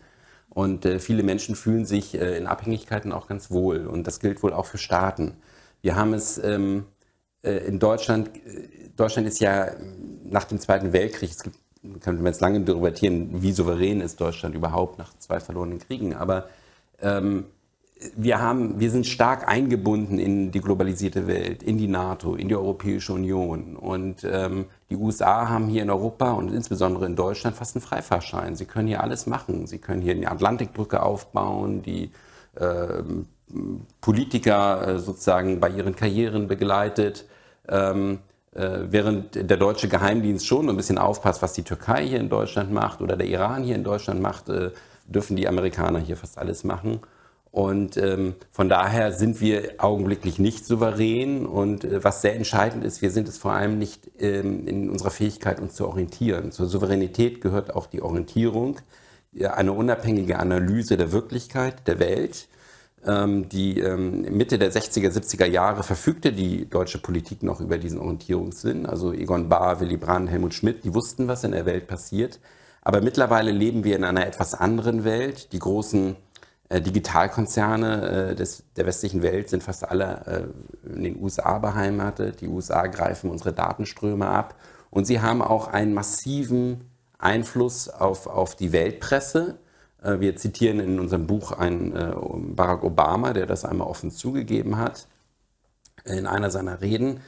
Und 0.51 0.85
äh, 0.85 0.99
viele 0.99 1.23
Menschen 1.23 1.57
fühlen 1.57 1.87
sich 1.87 2.15
äh, 2.15 2.37
in 2.37 2.47
Abhängigkeiten 2.47 3.13
auch 3.13 3.29
ganz 3.29 3.51
wohl. 3.51 3.87
Und 3.87 4.07
das 4.07 4.21
gilt 4.21 4.43
wohl 4.43 4.53
auch 4.53 4.67
für 4.67 4.79
Staaten. 4.79 5.37
Wir 5.83 5.97
haben 5.97 6.15
es 6.15 6.39
ähm, 6.39 6.87
äh, 7.43 7.59
in 7.67 7.79
Deutschland, 7.79 8.29
äh, 8.47 8.89
Deutschland 8.97 9.29
ist 9.29 9.41
ja 9.41 9.71
nach 10.25 10.45
dem 10.45 10.59
Zweiten 10.59 10.93
Weltkrieg, 10.93 11.31
es 11.31 11.43
gibt, 11.43 11.57
kann 12.01 12.17
man 12.17 12.27
jetzt 12.27 12.41
lange 12.41 12.61
debattieren, 12.61 13.43
wie 13.43 13.53
souverän 13.53 14.01
ist 14.01 14.21
Deutschland 14.21 14.55
überhaupt 14.55 14.99
nach 14.99 15.17
zwei 15.19 15.39
verlorenen 15.39 15.79
Kriegen, 15.79 16.15
aber 16.15 16.49
ähm, 17.01 17.45
wir, 18.15 18.41
haben, 18.41 18.79
wir 18.79 18.91
sind 18.91 19.07
stark 19.07 19.49
eingebunden 19.49 20.19
in 20.19 20.50
die 20.50 20.61
globalisierte 20.61 21.26
Welt, 21.26 21.62
in 21.62 21.79
die 21.79 21.88
NATO, 21.88 22.35
in 22.35 22.49
die 22.49 22.57
Europäische 22.57 23.12
Union. 23.12 23.76
Und 23.76 24.26
ähm, 24.31 24.67
die 24.91 24.97
USA 24.97 25.49
haben 25.49 25.69
hier 25.69 25.83
in 25.83 25.91
Europa 25.91 26.33
und 26.33 26.53
insbesondere 26.53 27.07
in 27.07 27.17
Deutschland 27.17 27.57
fast 27.57 27.75
einen 27.75 27.83
Freifahrschein. 27.83 28.55
Sie 28.55 28.67
können 28.67 28.88
hier 28.88 29.03
alles 29.03 29.26
machen. 29.26 29.67
Sie 29.67 29.79
können 29.79 30.03
hier 30.03 30.15
eine 30.15 30.31
Atlantikbrücke 30.31 31.03
aufbauen, 31.03 31.83
die 31.83 32.11
äh, 32.57 33.03
Politiker 34.03 34.88
äh, 34.88 34.99
sozusagen 34.99 35.61
bei 35.61 35.71
ihren 35.71 35.97
Karrieren 35.97 36.49
begleitet. 36.49 37.25
Ähm, 37.67 38.19
äh, 38.55 38.81
während 38.91 39.35
der 39.35 39.57
deutsche 39.57 39.88
Geheimdienst 39.88 40.47
schon 40.47 40.69
ein 40.69 40.76
bisschen 40.76 40.99
aufpasst, 40.99 41.41
was 41.41 41.55
die 41.55 41.62
Türkei 41.62 42.07
hier 42.07 42.21
in 42.21 42.29
Deutschland 42.29 42.73
macht 42.73 43.00
oder 43.00 43.17
der 43.17 43.26
Iran 43.26 43.62
hier 43.62 43.75
in 43.75 43.85
Deutschland 43.85 44.21
macht, 44.21 44.50
äh, 44.50 44.71
dürfen 45.07 45.37
die 45.37 45.49
Amerikaner 45.49 45.99
hier 45.99 46.17
fast 46.17 46.37
alles 46.37 46.62
machen. 46.62 47.00
Und 47.57 47.97
ähm, 47.97 48.35
von 48.53 48.69
daher 48.69 49.13
sind 49.13 49.41
wir 49.41 49.77
augenblicklich 49.79 50.39
nicht 50.39 50.67
souverän. 50.67 51.47
Und 51.47 51.85
äh, 51.85 52.05
was 52.05 52.21
sehr 52.21 52.37
entscheidend 52.37 52.85
ist, 52.85 53.01
wir 53.01 53.11
sind 53.11 53.29
es 53.29 53.39
vor 53.39 53.53
allem 53.53 53.79
nicht 53.79 54.11
ähm, 54.19 54.69
in 54.69 54.91
unserer 54.91 55.11
Fähigkeit, 55.11 55.59
uns 55.59 55.73
zu 55.75 55.89
orientieren. 55.89 56.53
Zur 56.53 56.67
Souveränität 56.67 57.41
gehört 57.41 57.75
auch 57.75 57.87
die 57.87 58.03
Orientierung, 58.03 58.77
eine 59.41 59.73
unabhängige 59.73 60.39
Analyse 60.39 60.99
der 60.99 61.13
Wirklichkeit, 61.13 61.89
der 61.89 61.99
Welt. 61.99 62.47
Ähm, 63.07 63.49
die 63.49 63.81
ähm, 63.81 64.37
Mitte 64.37 64.59
der 64.59 64.71
60er, 64.71 65.09
70er 65.11 65.47
Jahre 65.47 65.83
verfügte 65.83 66.35
die 66.35 66.69
deutsche 66.69 66.99
Politik 66.99 67.43
noch 67.43 67.63
über 67.63 67.79
diesen 67.79 68.01
Orientierungssinn. 68.01 68.85
Also 68.85 69.15
Egon 69.15 69.49
Bahr, 69.49 69.81
Willy 69.81 69.97
Brandt, 69.97 70.29
Helmut 70.29 70.53
Schmidt, 70.53 70.85
die 70.85 70.93
wussten, 70.93 71.27
was 71.27 71.43
in 71.43 71.53
der 71.53 71.65
Welt 71.65 71.87
passiert. 71.87 72.39
Aber 72.83 73.01
mittlerweile 73.01 73.51
leben 73.51 73.83
wir 73.83 73.97
in 73.97 74.05
einer 74.05 74.27
etwas 74.27 74.53
anderen 74.53 75.05
Welt. 75.05 75.55
Die 75.55 75.59
großen 75.59 76.17
Digitalkonzerne 76.71 78.31
äh, 78.31 78.35
des, 78.35 78.65
der 78.77 78.87
westlichen 78.87 79.23
Welt 79.23 79.49
sind 79.49 79.63
fast 79.63 79.89
alle 79.89 80.51
äh, 80.85 80.89
in 80.95 81.05
den 81.05 81.23
USA 81.23 81.59
beheimatet. 81.59 82.41
Die 82.41 82.49
USA 82.49 82.87
greifen 82.87 83.31
unsere 83.31 83.53
Datenströme 83.53 84.27
ab 84.27 84.57
und 84.91 85.07
sie 85.07 85.21
haben 85.21 85.43
auch 85.43 85.69
einen 85.69 85.95
massiven 85.95 86.91
Einfluss 87.19 87.89
auf, 87.89 88.27
auf 88.27 88.57
die 88.57 88.73
Weltpresse. 88.73 89.59
Wir 90.03 90.37
zitieren 90.37 90.79
in 90.79 91.01
unserem 91.01 91.27
Buch 91.27 91.51
einen 91.51 92.55
Barack 92.55 92.85
Obama, 92.85 93.33
der 93.33 93.47
das 93.47 93.65
einmal 93.65 93.89
offen 93.89 94.11
zugegeben 94.11 94.77
hat 94.77 95.09
in 96.05 96.27
einer 96.27 96.51
seiner 96.51 96.81
Reden. 96.81 97.21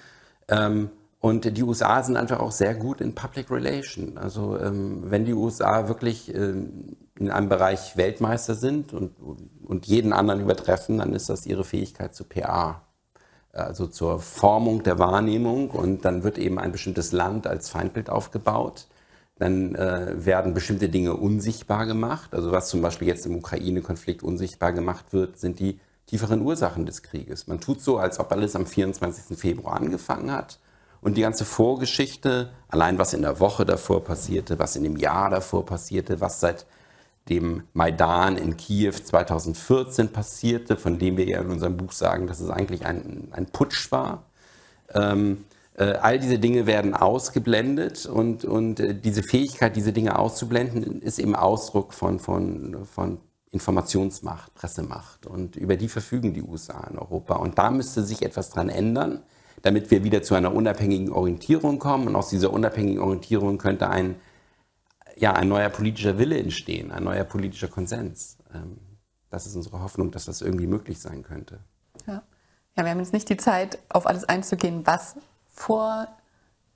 Ähm, 0.49 0.91
und 1.21 1.57
die 1.57 1.63
USA 1.65 2.03
sind 2.03 2.17
einfach 2.17 2.39
auch 2.39 2.53
sehr 2.53 2.75
gut 2.75 3.01
in 3.01 3.15
Public 3.15 3.51
Relation. 3.51 4.19
Also 4.19 4.59
ähm, 4.59 5.03
wenn 5.11 5.25
die 5.25 5.35
USA 5.35 5.89
wirklich 5.89 6.33
ähm, 6.33 6.97
in 7.19 7.31
einem 7.33 7.49
Bereich 7.49 7.97
Weltmeister 7.97 8.55
sind 8.55 8.93
und, 8.93 9.17
und 9.65 9.87
jeden 9.87 10.13
anderen 10.13 10.41
übertreffen, 10.41 10.99
dann 10.99 11.13
ist 11.13 11.29
das 11.29 11.45
ihre 11.45 11.65
Fähigkeit 11.65 12.15
zu 12.15 12.23
PA, 12.23 12.83
also 13.53 13.89
zur 13.89 14.21
Formung 14.21 14.85
der 14.85 15.01
Wahrnehmung. 15.01 15.71
Und 15.71 16.05
dann 16.05 16.23
wird 16.23 16.39
eben 16.39 16.61
ein 16.61 16.71
bestimmtes 16.71 17.11
Land 17.11 17.49
als 17.49 17.69
Feindbild 17.69 18.11
aufgebaut. 18.11 18.87
Dann 19.41 19.75
äh, 19.75 20.25
werden 20.25 20.55
bestimmte 20.55 20.89
Dinge 20.89 21.15
unsichtbar 21.15 21.87
gemacht. 21.87 22.33
Also 22.33 22.53
was 22.53 22.69
zum 22.69 22.81
Beispiel 22.81 23.09
jetzt 23.09 23.27
im 23.27 23.35
Ukraine-Konflikt 23.35 24.23
unsichtbar 24.23 24.73
gemacht 24.73 25.13
wird, 25.13 25.37
sind 25.41 25.59
die 25.59 25.81
tieferen 26.07 26.43
Ursachen 26.43 26.87
des 26.87 27.03
Krieges. 27.03 27.49
Man 27.49 27.61
tut 27.61 27.81
so, 27.81 27.99
als 27.99 28.21
ob 28.21 28.31
alles 28.31 28.55
am 28.55 28.67
24. 28.67 29.37
Februar 29.37 29.75
angefangen 29.75 30.31
hat 30.31 30.61
und 31.01 31.17
die 31.17 31.23
ganze 31.23 31.45
Vorgeschichte, 31.45 32.51
allein 32.69 32.99
was 32.99 33.15
in 33.15 33.23
der 33.23 33.41
Woche 33.41 33.65
davor 33.65 34.03
passierte, 34.05 34.59
was 34.59 34.77
in 34.77 34.83
dem 34.83 34.97
Jahr 34.97 35.31
davor 35.31 35.65
passierte, 35.65 36.21
was 36.21 36.41
seit 36.41 36.67
dem 37.29 37.65
Maidan 37.73 38.37
in 38.37 38.57
Kiew 38.57 38.93
2014 38.93 40.09
passierte, 40.13 40.77
von 40.77 40.99
dem 40.99 41.17
wir 41.17 41.27
ja 41.27 41.41
in 41.41 41.51
unserem 41.51 41.77
Buch 41.77 41.93
sagen, 41.93 42.27
dass 42.27 42.41
es 42.41 42.51
eigentlich 42.51 42.87
ein, 42.87 43.29
ein 43.33 43.47
Putsch 43.47 43.93
war. 43.93 44.25
Ähm, 44.95 45.45
äh, 45.75 45.93
all 45.93 46.19
diese 46.19 46.39
Dinge 46.39 46.67
werden 46.67 46.95
ausgeblendet 46.95 48.07
und, 48.07 48.45
und 48.45 48.81
äh, 48.81 48.95
diese 48.95 49.23
Fähigkeit, 49.23 49.77
diese 49.77 49.93
Dinge 49.93 50.19
auszublenden, 50.19 51.03
ist 51.03 51.19
eben 51.19 51.37
Ausdruck 51.37 51.93
von, 51.93 52.19
von, 52.19 52.87
von 52.87 53.21
Informationsmacht, 53.51 54.55
Pressemacht. 54.55 55.27
Und 55.27 55.57
über 55.57 55.77
die 55.77 55.89
verfügen 55.89 56.35
die 56.35 56.43
USA 56.43 56.87
in 56.91 56.99
Europa. 56.99 57.37
Und 57.37 57.59
da 57.59 57.71
müsste 57.71 58.03
sich 58.03 58.23
etwas 58.23 58.51
dran 58.51 58.71
ändern 58.71 59.23
damit 59.69 59.91
wir 59.91 60.03
wieder 60.03 60.23
zu 60.23 60.35
einer 60.35 60.55
unabhängigen 60.55 61.13
Orientierung 61.13 61.79
kommen. 61.79 62.09
Und 62.09 62.17
aus 62.17 62.31
dieser 62.31 62.55
unabhängigen 62.55 63.03
Orientierung 63.03 63.59
könnte 63.59 63.91
ein, 63.91 64.19
ja, 65.15 65.35
ein 65.35 65.47
neuer 65.47 65.69
politischer 65.69 66.17
Wille 66.17 66.39
entstehen, 66.39 66.91
ein 66.91 67.05
neuer 67.05 67.25
politischer 67.25 67.69
Konsens. 67.69 68.39
Ähm, 68.55 68.79
das 69.29 69.45
ist 69.45 69.57
unsere 69.57 69.83
Hoffnung, 69.83 70.11
dass 70.11 70.25
das 70.25 70.41
irgendwie 70.41 70.67
möglich 70.67 70.99
sein 71.01 71.23
könnte. 71.23 71.59
Ja, 72.07 72.23
ja 72.79 72.85
wir 72.85 72.91
haben 72.91 72.99
jetzt 72.99 73.13
nicht 73.13 73.29
die 73.29 73.37
Zeit, 73.37 73.79
auf 73.91 74.07
alles 74.07 74.25
einzugehen, 74.25 74.87
was 74.87 75.17
vor 75.51 76.09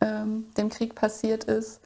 ähm, 0.02 0.48
dem 0.58 0.68
Krieg 0.68 0.94
passiert 0.94 1.44
ist. 1.44 1.80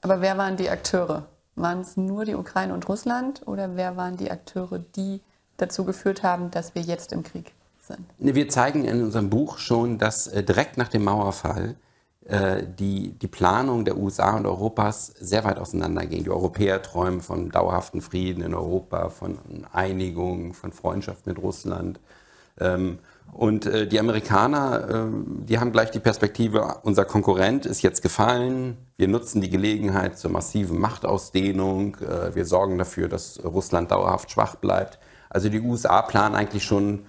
Aber 0.00 0.22
wer 0.22 0.38
waren 0.38 0.56
die 0.56 0.70
Akteure? 0.70 1.26
Waren 1.56 1.82
es 1.82 1.98
nur 1.98 2.24
die 2.24 2.36
Ukraine 2.36 2.72
und 2.72 2.88
Russland 2.88 3.46
oder 3.46 3.76
wer 3.76 3.98
waren 3.98 4.16
die 4.16 4.30
Akteure, 4.30 4.78
die 4.78 5.20
dazu 5.58 5.84
geführt 5.84 6.22
haben, 6.22 6.50
dass 6.50 6.74
wir 6.74 6.80
jetzt 6.80 7.12
im 7.12 7.22
Krieg 7.22 7.52
sind? 7.82 8.00
Wir 8.18 8.48
zeigen 8.48 8.84
in 8.84 9.02
unserem 9.02 9.30
Buch 9.30 9.58
schon, 9.58 9.98
dass 9.98 10.26
äh, 10.26 10.42
direkt 10.42 10.78
nach 10.78 10.88
dem 10.88 11.04
Mauerfall 11.04 11.76
äh, 12.24 12.62
die, 12.78 13.18
die 13.18 13.26
Planung 13.26 13.84
der 13.84 13.96
USA 13.96 14.36
und 14.36 14.46
Europas 14.46 15.06
sehr 15.18 15.42
weit 15.42 15.58
auseinandergehen. 15.58 16.22
Die 16.22 16.30
Europäer 16.30 16.80
träumen 16.80 17.20
von 17.20 17.50
dauerhaften 17.50 18.00
Frieden 18.00 18.44
in 18.44 18.54
Europa, 18.54 19.08
von 19.08 19.38
Einigung, 19.72 20.54
von 20.54 20.72
Freundschaft 20.72 21.26
mit 21.26 21.38
Russland. 21.38 21.98
Ähm, 22.60 23.00
und 23.32 23.66
äh, 23.66 23.88
die 23.88 23.98
Amerikaner, 23.98 24.88
äh, 24.88 25.06
die 25.46 25.58
haben 25.58 25.72
gleich 25.72 25.90
die 25.90 25.98
Perspektive, 25.98 26.76
unser 26.84 27.04
Konkurrent 27.04 27.66
ist 27.66 27.82
jetzt 27.82 28.02
gefallen, 28.02 28.76
wir 28.96 29.08
nutzen 29.08 29.40
die 29.40 29.50
Gelegenheit 29.50 30.16
zur 30.16 30.30
massiven 30.30 30.78
Machtausdehnung, 30.78 31.96
wir 32.34 32.44
sorgen 32.44 32.78
dafür, 32.78 33.08
dass 33.08 33.42
Russland 33.42 33.90
dauerhaft 33.90 34.30
schwach 34.30 34.54
bleibt. 34.54 35.00
Also 35.28 35.48
die 35.48 35.60
USA 35.60 36.02
planen 36.02 36.36
eigentlich 36.36 36.62
schon 36.62 37.06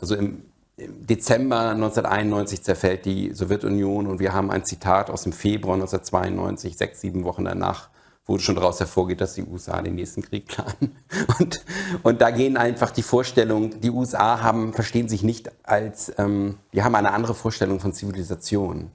also 0.00 0.14
im, 0.14 0.42
Dezember 0.88 1.70
1991 1.70 2.62
zerfällt 2.62 3.04
die 3.04 3.32
Sowjetunion 3.34 4.06
und 4.06 4.18
wir 4.18 4.32
haben 4.32 4.50
ein 4.50 4.64
Zitat 4.64 5.10
aus 5.10 5.22
dem 5.22 5.32
Februar 5.32 5.74
1992, 5.74 6.76
sechs, 6.76 7.00
sieben 7.00 7.24
Wochen 7.24 7.44
danach, 7.44 7.90
wo 8.24 8.38
schon 8.38 8.54
daraus 8.54 8.80
hervorgeht, 8.80 9.20
dass 9.20 9.34
die 9.34 9.44
USA 9.44 9.82
den 9.82 9.96
nächsten 9.96 10.22
Krieg 10.22 10.46
planen. 10.46 10.96
Und, 11.38 11.64
und 12.02 12.20
da 12.20 12.30
gehen 12.30 12.56
einfach 12.56 12.90
die 12.90 13.02
Vorstellungen, 13.02 13.80
die 13.80 13.90
USA 13.90 14.42
haben, 14.42 14.72
verstehen 14.72 15.08
sich 15.08 15.22
nicht 15.22 15.50
als, 15.64 16.12
ähm, 16.18 16.58
die 16.72 16.82
haben 16.82 16.94
eine 16.94 17.12
andere 17.12 17.34
Vorstellung 17.34 17.80
von 17.80 17.92
Zivilisation. 17.92 18.90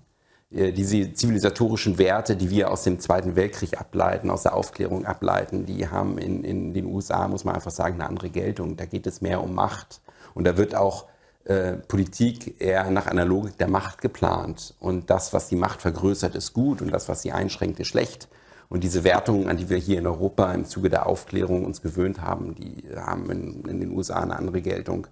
Äh, 0.51 0.71
diese 0.71 1.12
zivilisatorischen 1.13 1.97
Werte, 1.97 2.35
die 2.35 2.50
wir 2.50 2.71
aus 2.71 2.83
dem 2.83 3.00
Zweiten 3.00 3.35
Weltkrieg 3.35 3.79
ableiten, 3.79 4.29
aus 4.29 4.43
der 4.43 4.55
Aufklärung 4.55 5.05
ableiten, 5.05 5.65
die 5.65 5.88
haben 5.88 6.17
in, 6.17 6.43
in 6.43 6.74
den 6.74 6.85
USA, 6.85 7.27
muss 7.27 7.43
man 7.43 7.55
einfach 7.55 7.71
sagen, 7.71 7.95
eine 7.95 8.07
andere 8.07 8.29
Geltung. 8.29 8.77
Da 8.77 8.85
geht 8.85 9.07
es 9.07 9.21
mehr 9.21 9.43
um 9.43 9.53
Macht 9.53 10.01
und 10.36 10.44
da 10.44 10.58
wird 10.58 10.75
auch 10.75 11.06
äh, 11.46 11.74
Politik 11.74 12.62
eher 12.62 12.92
nach 12.92 13.08
einer 13.08 13.25
Logik 13.25 13.58
der 13.58 13.68
Macht 13.68 14.01
geplant. 14.01 14.75
Und 14.80 15.10
das, 15.10 15.34
was 15.34 15.48
die 15.48 15.56
Macht 15.56 15.82
vergrößert, 15.82 16.36
ist 16.36 16.54
gut 16.54 16.82
und 16.82 16.92
das, 16.92 17.10
was 17.10 17.24
sie 17.24 17.32
einschränkt, 17.32 17.80
ist 17.80 17.88
schlecht. 17.88 18.27
Und 18.68 18.84
diese 18.84 19.04
Wertungen, 19.04 19.48
an 19.48 19.58
die 19.58 19.70
wir 19.70 19.77
hier 19.77 20.00
in 20.00 20.08
Europa 20.08 20.51
im 20.54 20.65
Zuge 20.65 20.89
der 20.89 21.06
Aufklärung 21.06 21.65
uns 21.65 21.82
gewöhnt 21.82 22.22
haben, 22.22 22.56
die 22.56 22.84
haben 22.96 23.30
in, 23.32 23.65
in 23.65 23.80
den 23.80 23.92
USA 23.92 24.22
eine 24.22 24.38
andere 24.38 24.62
Geltung. 24.62 25.08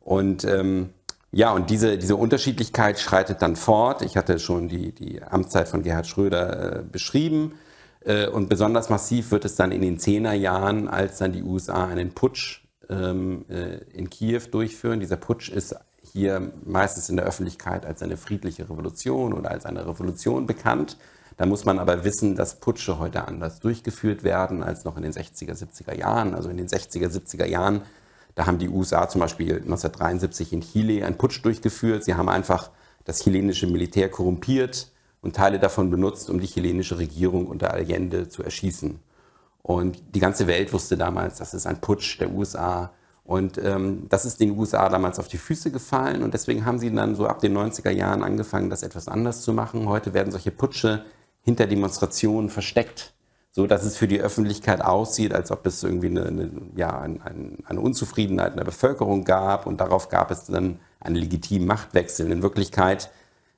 Und 0.00 0.44
ähm, 0.44 0.90
ja, 1.32 1.52
und 1.52 1.70
diese, 1.70 1.96
diese 1.96 2.16
Unterschiedlichkeit 2.16 3.00
schreitet 3.00 3.40
dann 3.40 3.56
fort. 3.56 4.02
Ich 4.02 4.18
hatte 4.18 4.38
schon 4.38 4.68
die, 4.68 4.92
die 4.92 5.22
Amtszeit 5.22 5.68
von 5.68 5.82
Gerhard 5.82 6.06
Schröder 6.06 6.80
äh, 6.80 6.82
beschrieben. 6.82 7.54
Äh, 8.04 8.26
und 8.26 8.50
besonders 8.50 8.90
massiv 8.90 9.30
wird 9.30 9.46
es 9.46 9.56
dann 9.56 9.72
in 9.72 9.80
den 9.80 9.98
Zehnerjahren, 9.98 10.88
als 10.88 11.16
dann 11.18 11.32
die 11.32 11.42
USA 11.42 11.86
einen 11.86 12.12
Putsch 12.12 12.61
ähm, 12.92 13.44
äh, 13.48 13.78
in 13.92 14.10
Kiew 14.10 14.42
durchführen. 14.50 15.00
Dieser 15.00 15.16
Putsch 15.16 15.48
ist 15.48 15.74
hier 16.12 16.52
meistens 16.64 17.08
in 17.08 17.16
der 17.16 17.24
Öffentlichkeit 17.24 17.86
als 17.86 18.02
eine 18.02 18.16
friedliche 18.16 18.68
Revolution 18.68 19.32
oder 19.32 19.50
als 19.50 19.64
eine 19.64 19.86
Revolution 19.86 20.46
bekannt. 20.46 20.96
Da 21.38 21.46
muss 21.46 21.64
man 21.64 21.78
aber 21.78 22.04
wissen, 22.04 22.36
dass 22.36 22.60
Putsche 22.60 22.98
heute 22.98 23.26
anders 23.26 23.60
durchgeführt 23.60 24.22
werden 24.22 24.62
als 24.62 24.84
noch 24.84 24.96
in 24.96 25.02
den 25.02 25.12
60er, 25.12 25.54
70er 25.54 25.96
Jahren. 25.96 26.34
Also 26.34 26.50
in 26.50 26.58
den 26.58 26.68
60er, 26.68 27.08
70er 27.08 27.46
Jahren, 27.46 27.82
da 28.34 28.46
haben 28.46 28.58
die 28.58 28.68
USA 28.68 29.08
zum 29.08 29.20
Beispiel 29.20 29.56
1973 29.56 30.52
in 30.52 30.60
Chile 30.60 31.06
einen 31.06 31.16
Putsch 31.16 31.42
durchgeführt. 31.44 32.04
Sie 32.04 32.14
haben 32.14 32.28
einfach 32.28 32.70
das 33.04 33.20
chilenische 33.22 33.66
Militär 33.66 34.10
korrumpiert 34.10 34.90
und 35.22 35.36
Teile 35.36 35.58
davon 35.58 35.90
benutzt, 35.90 36.28
um 36.30 36.40
die 36.40 36.46
chilenische 36.46 36.98
Regierung 36.98 37.46
unter 37.46 37.72
Allende 37.72 38.28
zu 38.28 38.42
erschießen. 38.42 39.00
Und 39.62 40.14
die 40.14 40.20
ganze 40.20 40.46
Welt 40.46 40.72
wusste 40.72 40.96
damals, 40.96 41.38
das 41.38 41.54
ist 41.54 41.66
ein 41.66 41.80
Putsch 41.80 42.18
der 42.20 42.32
USA. 42.32 42.92
Und 43.24 43.58
ähm, 43.58 44.06
das 44.08 44.24
ist 44.24 44.40
den 44.40 44.58
USA 44.58 44.88
damals 44.88 45.18
auf 45.18 45.28
die 45.28 45.38
Füße 45.38 45.70
gefallen. 45.70 46.22
Und 46.22 46.34
deswegen 46.34 46.64
haben 46.64 46.78
sie 46.78 46.92
dann 46.92 47.14
so 47.14 47.26
ab 47.26 47.38
den 47.38 47.56
90er 47.56 47.90
Jahren 47.90 48.22
angefangen, 48.22 48.70
das 48.70 48.82
etwas 48.82 49.08
anders 49.08 49.42
zu 49.42 49.52
machen. 49.52 49.88
Heute 49.88 50.14
werden 50.14 50.32
solche 50.32 50.50
Putsche 50.50 51.04
hinter 51.42 51.66
Demonstrationen 51.66 52.50
versteckt 52.50 53.14
so 53.52 53.66
dass 53.66 53.84
es 53.84 53.98
für 53.98 54.08
die 54.08 54.20
Öffentlichkeit 54.20 54.80
aussieht, 54.80 55.34
als 55.34 55.50
ob 55.50 55.66
es 55.66 55.82
irgendwie 55.82 56.06
eine, 56.06 56.24
eine 56.24 56.50
ja, 56.74 56.98
eine, 56.98 57.58
eine 57.64 57.80
Unzufriedenheit 57.80 58.52
in 58.52 58.56
der 58.56 58.64
Bevölkerung 58.64 59.24
gab 59.24 59.66
und 59.66 59.80
darauf 59.80 60.08
gab 60.08 60.30
es 60.30 60.46
dann 60.46 60.80
einen 61.00 61.16
legitimen 61.16 61.66
Machtwechsel. 61.66 62.32
In 62.32 62.42
Wirklichkeit 62.42 63.10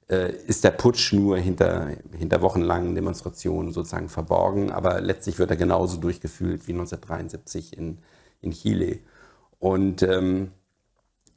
ist 0.07 0.65
der 0.65 0.71
Putsch 0.71 1.15
nur 1.15 1.39
hinter, 1.39 1.89
hinter 2.17 2.43
wochenlangen 2.43 2.95
Demonstrationen 2.95 3.73
sozusagen 3.73 4.11
verborgen, 4.11 4.71
aber 4.71 5.01
letztlich 5.01 5.39
wird 5.39 5.51
er 5.51 5.57
genauso 5.57 5.97
durchgeführt 5.97 6.69
wie 6.69 6.73
1973 6.73 7.77
in, 7.77 7.99
in 8.43 8.53
Chile. 8.53 8.99
Und 9.59 10.03
ähm, 10.03 10.51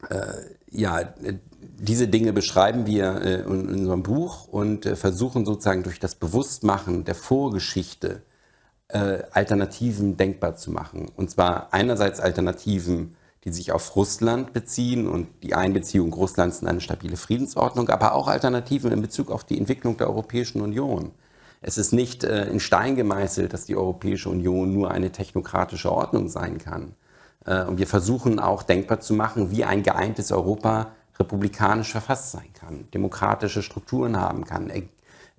äh, 0.10 0.34
ja, 0.70 1.14
diese 1.60 2.08
Dinge 2.08 2.34
beschreiben 2.34 2.86
wir 2.86 3.22
äh, 3.22 3.42
in, 3.42 3.70
unserem 3.70 4.04
Buch 4.04 4.48
und 4.48 4.86
äh, 4.86 4.96
versuchen 4.96 5.46
sozusagen 5.46 5.84
durch 5.84 6.00
das 6.00 6.16
Bewusstmachen 6.16 7.04
der 7.04 7.16
Vorgeschichte 7.16 8.22
äh, 8.90 9.24
Alternativen 9.32 10.18
denkbar 10.18 10.56
zu 10.56 10.72
machen. 10.72 11.10
Und 11.16 11.32
zwar 11.32 11.74
einerseits 11.74 12.20
Alternativen, 12.20 13.16
die 13.48 13.54
sich 13.54 13.72
auf 13.72 13.96
Russland 13.96 14.52
beziehen 14.52 15.08
und 15.08 15.30
die 15.42 15.56
Einbeziehung 15.56 16.12
Russlands 16.12 16.62
in 16.62 16.68
eine 16.68 16.82
stabile 16.82 17.16
Friedensordnung, 17.16 17.88
aber 17.88 18.14
auch 18.14 18.28
Alternativen 18.28 18.92
in 18.92 19.02
Bezug 19.02 19.32
auf 19.32 19.46
die 19.46 19.58
Entwicklung 19.58 19.96
der 19.96 20.10
Europäischen 20.10 20.60
Union. 20.60 21.12
Es 21.62 21.78
ist 21.78 21.94
nicht 21.94 22.26
äh, 22.26 22.50
in 22.50 22.60
Stein 22.60 22.98
gemeißelt, 22.98 23.54
dass 23.54 23.64
die 23.64 23.78
Europäische 23.78 24.28
Union 24.28 24.74
nur 24.74 24.92
eine 24.92 25.14
technokratische 25.14 25.90
Ordnung 25.90 26.28
sein 26.28 26.58
kann. 26.58 26.94
Äh, 27.46 27.64
und 27.64 27.78
wir 27.78 27.88
versuchen 27.88 28.40
auch 28.40 28.64
denkbar 28.64 29.00
zu 29.00 29.14
machen, 29.14 29.50
wie 29.50 29.64
ein 29.64 29.82
geeintes 29.82 30.34
Europa 30.34 30.92
republikanisch 31.18 31.94
verfasst 31.94 32.32
sein 32.32 32.52
kann, 32.52 32.90
demokratische 32.94 33.64
Strukturen 33.64 34.18
haben 34.18 34.44
kann, 34.44 34.70
er, 34.70 34.82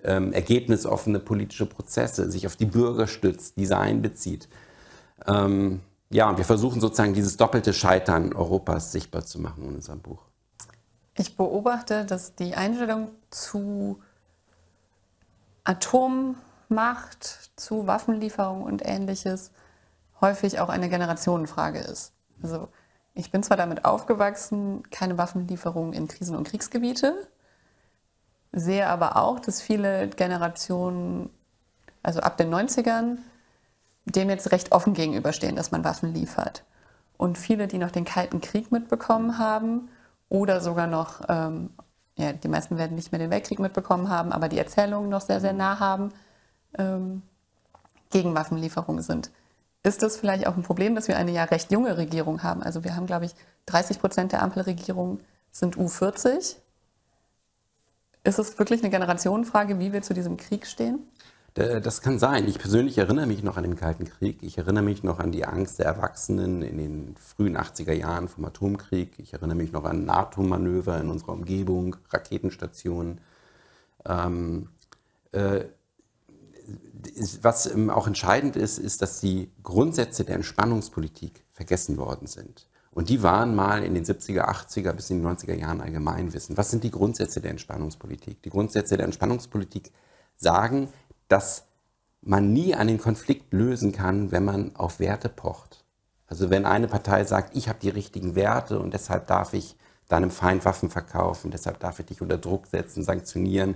ähm, 0.03 0.33
ergebnisoffene 0.33 1.19
politische 1.19 1.67
Prozesse, 1.67 2.31
sich 2.31 2.47
auf 2.47 2.55
die 2.55 2.65
Bürger 2.65 3.05
stützt, 3.05 3.57
diese 3.57 3.77
einbezieht. 3.77 4.49
Ähm, 5.27 5.81
ja, 6.09 6.27
und 6.29 6.37
wir 6.37 6.45
versuchen 6.45 6.81
sozusagen 6.81 7.13
dieses 7.13 7.37
doppelte 7.37 7.73
Scheitern 7.73 8.33
Europas 8.33 8.91
sichtbar 8.91 9.25
zu 9.25 9.39
machen 9.39 9.63
in 9.63 9.75
unserem 9.75 10.01
Buch. 10.01 10.23
Ich 11.15 11.35
beobachte, 11.35 12.05
dass 12.05 12.35
die 12.35 12.55
Einstellung 12.55 13.09
zu 13.29 14.01
Atommacht, 15.63 17.51
zu 17.55 17.85
Waffenlieferung 17.85 18.63
und 18.63 18.83
ähnliches 18.85 19.51
häufig 20.21 20.59
auch 20.59 20.69
eine 20.69 20.89
Generationenfrage 20.89 21.79
ist. 21.79 22.13
Also 22.41 22.69
ich 23.13 23.31
bin 23.31 23.43
zwar 23.43 23.57
damit 23.57 23.85
aufgewachsen, 23.85 24.83
keine 24.91 25.17
Waffenlieferungen 25.17 25.93
in 25.93 26.07
Krisen- 26.07 26.35
und 26.35 26.47
Kriegsgebiete, 26.47 27.27
sehe 28.51 28.87
aber 28.87 29.17
auch, 29.17 29.39
dass 29.39 29.61
viele 29.61 30.07
Generationen, 30.07 31.29
also 32.01 32.21
ab 32.21 32.37
den 32.37 32.49
90ern, 32.49 33.17
dem 34.11 34.29
jetzt 34.29 34.51
recht 34.51 34.71
offen 34.71 34.93
gegenüberstehen, 34.93 35.55
dass 35.55 35.71
man 35.71 35.83
Waffen 35.83 36.13
liefert. 36.13 36.63
Und 37.17 37.37
viele, 37.37 37.67
die 37.67 37.77
noch 37.77 37.91
den 37.91 38.05
Kalten 38.05 38.41
Krieg 38.41 38.71
mitbekommen 38.71 39.37
haben 39.37 39.89
oder 40.29 40.61
sogar 40.61 40.87
noch, 40.87 41.21
ähm, 41.27 41.71
ja, 42.15 42.33
die 42.33 42.47
meisten 42.47 42.77
werden 42.77 42.95
nicht 42.95 43.11
mehr 43.11 43.19
den 43.19 43.31
Weltkrieg 43.31 43.59
mitbekommen 43.59 44.09
haben, 44.09 44.31
aber 44.31 44.47
die 44.49 44.57
Erzählungen 44.57 45.09
noch 45.09 45.21
sehr, 45.21 45.41
sehr 45.41 45.53
nah 45.53 45.79
haben, 45.79 46.09
ähm, 46.77 47.23
gegen 48.09 48.35
Waffenlieferungen 48.35 49.03
sind. 49.03 49.31
Ist 49.83 50.03
das 50.03 50.17
vielleicht 50.17 50.45
auch 50.45 50.57
ein 50.57 50.63
Problem, 50.63 50.95
dass 50.95 51.07
wir 51.07 51.17
eine 51.17 51.31
ja 51.31 51.45
recht 51.45 51.71
junge 51.71 51.97
Regierung 51.97 52.43
haben? 52.43 52.61
Also 52.61 52.83
wir 52.83 52.95
haben, 52.95 53.05
glaube 53.05 53.25
ich, 53.25 53.35
30 53.67 53.99
Prozent 53.99 54.31
der 54.31 54.41
Ampelregierung 54.41 55.19
sind 55.51 55.77
U40. 55.77 56.57
Ist 58.23 58.39
es 58.39 58.59
wirklich 58.59 58.81
eine 58.81 58.89
Generationenfrage, 58.89 59.79
wie 59.79 59.93
wir 59.93 60.01
zu 60.01 60.13
diesem 60.13 60.37
Krieg 60.37 60.67
stehen? 60.67 60.99
Das 61.55 62.01
kann 62.01 62.19
sein. 62.19 62.47
Ich 62.47 62.59
persönlich 62.59 62.97
erinnere 62.97 63.25
mich 63.25 63.43
noch 63.43 63.57
an 63.57 63.63
den 63.63 63.75
Kalten 63.75 64.05
Krieg. 64.05 64.43
Ich 64.43 64.57
erinnere 64.57 64.83
mich 64.83 65.03
noch 65.03 65.19
an 65.19 65.31
die 65.31 65.45
Angst 65.45 65.79
der 65.79 65.87
Erwachsenen 65.87 66.61
in 66.61 66.77
den 66.77 67.15
frühen 67.17 67.57
80er 67.57 67.93
Jahren 67.93 68.27
vom 68.27 68.45
Atomkrieg. 68.45 69.17
Ich 69.17 69.33
erinnere 69.33 69.57
mich 69.57 69.71
noch 69.71 69.85
an 69.85 70.05
NATO-Manöver 70.05 70.99
in 70.99 71.09
unserer 71.09 71.33
Umgebung, 71.33 71.95
Raketenstationen. 72.11 73.19
Ähm, 74.05 74.69
äh, 75.31 75.65
was 77.41 77.73
auch 77.89 78.07
entscheidend 78.07 78.55
ist, 78.55 78.77
ist, 78.77 79.01
dass 79.01 79.19
die 79.19 79.51
Grundsätze 79.63 80.23
der 80.23 80.35
Entspannungspolitik 80.35 81.43
vergessen 81.51 81.97
worden 81.97 82.27
sind. 82.27 82.67
Und 82.91 83.09
die 83.09 83.23
waren 83.23 83.55
mal 83.55 83.83
in 83.83 83.93
den 83.93 84.05
70er, 84.05 84.49
80er 84.49 84.93
bis 84.93 85.09
in 85.09 85.21
die 85.21 85.27
90er 85.27 85.53
Jahren 85.53 85.81
Allgemeinwissen. 85.81 86.57
Was 86.57 86.71
sind 86.71 86.83
die 86.83 86.91
Grundsätze 86.91 87.41
der 87.41 87.51
Entspannungspolitik? 87.51 88.41
Die 88.43 88.49
Grundsätze 88.49 88.97
der 88.97 89.05
Entspannungspolitik 89.05 89.91
sagen, 90.37 90.89
dass 91.29 91.63
man 92.21 92.51
nie 92.51 92.75
einen 92.75 92.99
Konflikt 92.99 93.53
lösen 93.53 93.93
kann, 93.93 94.31
wenn 94.31 94.43
man 94.43 94.75
auf 94.75 94.99
Werte 94.99 95.29
pocht. 95.29 95.85
Also 96.27 96.49
wenn 96.49 96.65
eine 96.65 96.87
Partei 96.87 97.23
sagt, 97.23 97.55
ich 97.55 97.69
habe 97.69 97.79
die 97.81 97.89
richtigen 97.89 98.35
Werte 98.35 98.79
und 98.79 98.93
deshalb 98.93 99.27
darf 99.27 99.53
ich 99.53 99.77
deinem 100.09 100.31
Feind 100.31 100.65
Waffen 100.65 100.89
verkaufen, 100.89 101.51
deshalb 101.51 101.79
darf 101.79 101.99
ich 101.99 102.07
dich 102.07 102.21
unter 102.21 102.37
Druck 102.37 102.67
setzen, 102.67 103.03
sanktionieren, 103.03 103.75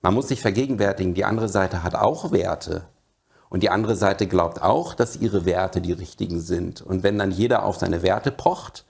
man 0.00 0.14
muss 0.14 0.28
sich 0.28 0.40
vergegenwärtigen, 0.40 1.14
die 1.14 1.24
andere 1.24 1.48
Seite 1.48 1.84
hat 1.84 1.94
auch 1.94 2.32
Werte. 2.32 2.86
Und 3.48 3.62
die 3.62 3.70
andere 3.70 3.94
Seite 3.94 4.26
glaubt 4.26 4.62
auch, 4.62 4.94
dass 4.94 5.16
ihre 5.16 5.44
Werte 5.44 5.80
die 5.80 5.92
richtigen 5.92 6.40
sind. 6.40 6.82
Und 6.82 7.02
wenn 7.02 7.18
dann 7.18 7.30
jeder 7.30 7.64
auf 7.64 7.76
seine 7.76 8.02
Werte 8.02 8.32
pocht, 8.32 8.84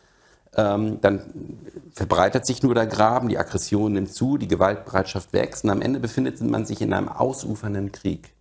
ähm, 0.57 1.01
dann 1.01 1.59
verbreitet 1.95 2.47
sich 2.47 2.63
nur 2.63 2.75
der 2.75 2.87
Graben, 2.87 3.29
die 3.29 3.39
Aggression 3.39 3.93
nimmt 3.93 4.13
zu, 4.13 4.37
die 4.37 4.49
Gewaltbereitschaft 4.49 5.33
wächst 5.33 5.65
und 5.65 5.71
am 5.71 5.83
Ende 5.83 6.01
befindet 6.01 6.41
man 6.41 6.67
sich 6.67 6.81
in 6.83 6.93
einem 6.93 7.09
ausufernden 7.09 7.93
Krieg. 7.93 8.35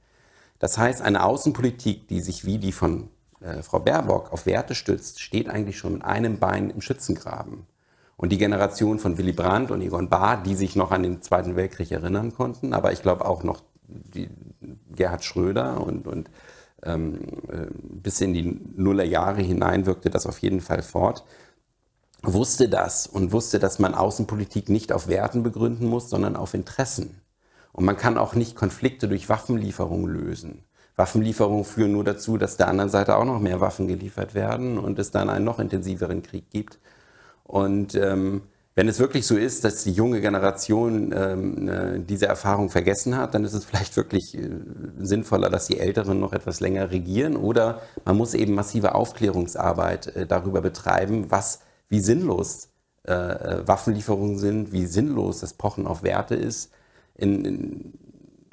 Das 0.59 0.77
heißt, 0.77 1.01
eine 1.01 1.23
Außenpolitik, 1.23 2.07
die 2.07 2.21
sich 2.21 2.45
wie 2.45 2.57
die 2.57 2.71
von 2.71 3.09
äh, 3.39 3.63
Frau 3.63 3.79
Baerbock 3.79 4.31
auf 4.31 4.45
Werte 4.45 4.75
stützt, 4.75 5.19
steht 5.19 5.49
eigentlich 5.49 5.77
schon 5.77 5.93
mit 5.93 6.05
einem 6.05 6.37
Bein 6.39 6.69
im 6.69 6.81
Schützengraben. 6.81 7.65
Und 8.17 8.31
die 8.31 8.37
Generation 8.37 8.99
von 8.99 9.17
Willy 9.17 9.33
Brandt 9.33 9.71
und 9.71 9.81
Egon 9.81 10.09
Bahr, 10.09 10.43
die 10.43 10.53
sich 10.53 10.75
noch 10.75 10.91
an 10.91 11.01
den 11.01 11.21
Zweiten 11.23 11.55
Weltkrieg 11.55 11.91
erinnern 11.91 12.33
konnten, 12.33 12.73
aber 12.73 12.91
ich 12.91 13.01
glaube 13.01 13.25
auch 13.25 13.43
noch 13.43 13.63
die, 13.87 14.29
Gerhard 14.95 15.23
Schröder 15.23 15.81
und, 15.81 16.07
und 16.07 16.29
ähm, 16.83 17.19
äh, 17.51 17.67
bis 17.71 18.21
in 18.21 18.33
die 18.33 18.59
Nullerjahre 18.75 19.41
hinein 19.41 19.85
wirkte 19.85 20.09
das 20.09 20.27
auf 20.27 20.39
jeden 20.39 20.61
Fall 20.61 20.83
fort, 20.83 21.23
wusste 22.23 22.69
das 22.69 23.07
und 23.07 23.31
wusste, 23.31 23.59
dass 23.59 23.79
man 23.79 23.95
Außenpolitik 23.95 24.69
nicht 24.69 24.91
auf 24.91 25.07
Werten 25.07 25.43
begründen 25.43 25.87
muss, 25.87 26.09
sondern 26.09 26.35
auf 26.35 26.53
Interessen. 26.53 27.21
Und 27.71 27.85
man 27.85 27.97
kann 27.97 28.17
auch 28.17 28.35
nicht 28.35 28.55
Konflikte 28.55 29.07
durch 29.07 29.29
Waffenlieferungen 29.29 30.11
lösen. 30.11 30.63
Waffenlieferungen 30.95 31.63
führen 31.63 31.93
nur 31.93 32.03
dazu, 32.03 32.37
dass 32.37 32.57
der 32.57 32.67
anderen 32.67 32.89
Seite 32.89 33.15
auch 33.15 33.25
noch 33.25 33.39
mehr 33.39 33.61
Waffen 33.61 33.87
geliefert 33.87 34.35
werden 34.35 34.77
und 34.77 34.99
es 34.99 35.11
dann 35.11 35.29
einen 35.29 35.45
noch 35.45 35.59
intensiveren 35.59 36.21
Krieg 36.21 36.49
gibt. 36.49 36.79
Und 37.43 37.95
ähm, 37.95 38.43
wenn 38.75 38.87
es 38.87 38.99
wirklich 38.99 39.27
so 39.27 39.35
ist, 39.35 39.65
dass 39.65 39.83
die 39.83 39.91
junge 39.91 40.21
Generation 40.21 41.13
ähm, 41.15 41.67
äh, 41.67 41.99
diese 41.99 42.27
Erfahrung 42.27 42.69
vergessen 42.69 43.17
hat, 43.17 43.33
dann 43.33 43.43
ist 43.43 43.53
es 43.53 43.65
vielleicht 43.65 43.97
wirklich 43.97 44.37
äh, 44.37 44.49
sinnvoller, 44.99 45.49
dass 45.49 45.67
die 45.67 45.79
Älteren 45.79 46.19
noch 46.19 46.33
etwas 46.33 46.59
länger 46.59 46.91
regieren. 46.91 47.35
Oder 47.35 47.81
man 48.05 48.15
muss 48.15 48.33
eben 48.33 48.53
massive 48.53 48.95
Aufklärungsarbeit 48.95 50.15
äh, 50.15 50.25
darüber 50.25 50.61
betreiben, 50.61 51.25
was, 51.29 51.61
wie 51.91 51.99
sinnlos 51.99 52.69
äh, 53.07 53.11
äh 53.13 53.67
Waffenlieferungen 53.67 54.39
sind, 54.39 54.71
wie 54.71 54.85
sinnlos 54.85 55.41
das 55.41 55.53
Pochen 55.53 55.85
auf 55.85 56.01
Werte 56.01 56.35
ist. 56.35 56.71
In, 57.15 57.45
in, 57.45 57.93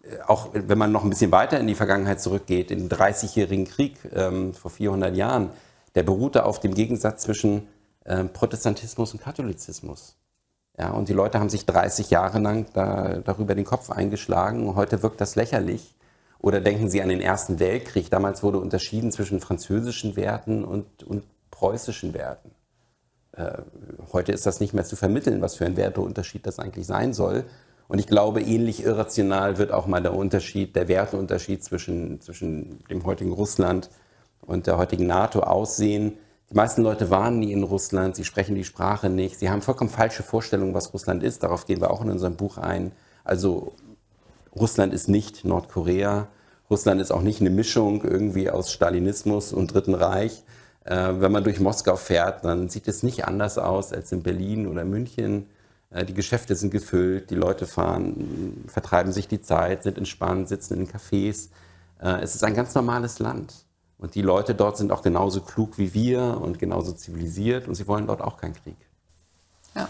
äh, 0.02 0.20
auch 0.26 0.50
wenn 0.52 0.76
man 0.76 0.92
noch 0.92 1.04
ein 1.04 1.10
bisschen 1.10 1.32
weiter 1.32 1.58
in 1.58 1.66
die 1.66 1.74
Vergangenheit 1.74 2.20
zurückgeht, 2.20 2.70
im 2.70 2.88
Dreißigjährigen 2.88 3.66
Krieg 3.66 3.96
ähm, 4.14 4.52
vor 4.52 4.70
400 4.70 5.16
Jahren, 5.16 5.50
der 5.94 6.02
beruhte 6.02 6.44
auf 6.44 6.60
dem 6.60 6.74
Gegensatz 6.74 7.22
zwischen 7.22 7.68
ähm, 8.04 8.32
Protestantismus 8.32 9.12
und 9.12 9.22
Katholizismus. 9.22 10.16
Ja, 10.78 10.90
und 10.90 11.08
die 11.08 11.12
Leute 11.12 11.40
haben 11.40 11.48
sich 11.48 11.66
30 11.66 12.10
Jahre 12.10 12.38
lang 12.38 12.66
da, 12.72 13.18
darüber 13.24 13.54
den 13.54 13.64
Kopf 13.64 13.90
eingeschlagen. 13.90 14.74
Heute 14.76 15.02
wirkt 15.02 15.20
das 15.20 15.34
lächerlich. 15.34 15.94
Oder 16.40 16.60
denken 16.60 16.88
Sie 16.88 17.02
an 17.02 17.08
den 17.08 17.20
Ersten 17.20 17.58
Weltkrieg. 17.58 18.10
Damals 18.10 18.42
wurde 18.42 18.58
unterschieden 18.58 19.10
zwischen 19.10 19.40
französischen 19.40 20.14
Werten 20.14 20.64
und, 20.64 21.02
und 21.02 21.24
preußischen 21.50 22.14
Werten. 22.14 22.52
Äh, 23.38 23.62
heute 24.12 24.32
ist 24.32 24.46
das 24.46 24.60
nicht 24.60 24.74
mehr 24.74 24.84
zu 24.84 24.96
vermitteln, 24.96 25.40
was 25.40 25.54
für 25.54 25.64
ein 25.64 25.76
Werteunterschied 25.76 26.46
das 26.46 26.58
eigentlich 26.58 26.86
sein 26.86 27.12
soll. 27.12 27.44
Und 27.86 27.98
ich 28.00 28.06
glaube, 28.06 28.42
ähnlich 28.42 28.84
irrational 28.84 29.58
wird 29.58 29.72
auch 29.72 29.86
mal 29.86 30.02
der 30.02 30.14
Unterschied, 30.14 30.76
der 30.76 30.88
Werteunterschied 30.88 31.62
zwischen, 31.64 32.20
zwischen 32.20 32.84
dem 32.90 33.04
heutigen 33.06 33.32
Russland 33.32 33.88
und 34.42 34.66
der 34.66 34.76
heutigen 34.76 35.06
NATO 35.06 35.40
aussehen. 35.40 36.18
Die 36.50 36.54
meisten 36.54 36.82
Leute 36.82 37.10
waren 37.10 37.38
nie 37.38 37.52
in 37.52 37.62
Russland, 37.62 38.16
sie 38.16 38.24
sprechen 38.24 38.54
die 38.54 38.64
Sprache 38.64 39.08
nicht, 39.08 39.38
sie 39.38 39.50
haben 39.50 39.62
vollkommen 39.62 39.90
falsche 39.90 40.22
Vorstellungen, 40.22 40.74
was 40.74 40.92
Russland 40.92 41.22
ist. 41.22 41.42
Darauf 41.42 41.66
gehen 41.66 41.80
wir 41.80 41.90
auch 41.90 42.02
in 42.02 42.10
unserem 42.10 42.36
Buch 42.36 42.58
ein. 42.58 42.92
Also 43.24 43.72
Russland 44.54 44.92
ist 44.92 45.08
nicht 45.08 45.44
Nordkorea. 45.44 46.28
Russland 46.70 47.00
ist 47.00 47.12
auch 47.12 47.22
nicht 47.22 47.40
eine 47.40 47.50
Mischung 47.50 48.02
irgendwie 48.02 48.50
aus 48.50 48.72
Stalinismus 48.72 49.52
und 49.52 49.72
Dritten 49.72 49.94
Reich. 49.94 50.42
Äh, 50.84 51.20
wenn 51.20 51.32
man 51.32 51.44
durch 51.44 51.60
Moskau 51.60 51.96
fährt, 51.96 52.44
dann 52.44 52.68
sieht 52.68 52.88
es 52.88 53.02
nicht 53.02 53.26
anders 53.26 53.58
aus 53.58 53.92
als 53.92 54.12
in 54.12 54.22
Berlin 54.22 54.66
oder 54.66 54.84
München. 54.84 55.46
Äh, 55.90 56.04
die 56.04 56.14
Geschäfte 56.14 56.54
sind 56.54 56.70
gefüllt, 56.70 57.30
die 57.30 57.34
Leute 57.34 57.66
fahren, 57.66 58.64
vertreiben 58.68 59.12
sich 59.12 59.28
die 59.28 59.40
Zeit, 59.40 59.82
sind 59.82 59.98
entspannt, 59.98 60.48
sitzen 60.48 60.74
in 60.74 60.88
Cafés. 60.88 61.48
Äh, 62.00 62.20
es 62.22 62.34
ist 62.34 62.44
ein 62.44 62.54
ganz 62.54 62.74
normales 62.74 63.18
Land. 63.18 63.54
Und 63.98 64.14
die 64.14 64.22
Leute 64.22 64.54
dort 64.54 64.76
sind 64.76 64.92
auch 64.92 65.02
genauso 65.02 65.40
klug 65.40 65.76
wie 65.76 65.92
wir 65.92 66.40
und 66.40 66.58
genauso 66.58 66.92
zivilisiert 66.92 67.66
und 67.66 67.74
sie 67.74 67.88
wollen 67.88 68.06
dort 68.06 68.20
auch 68.20 68.36
keinen 68.36 68.54
Krieg. 68.54 68.76
Ja. 69.74 69.88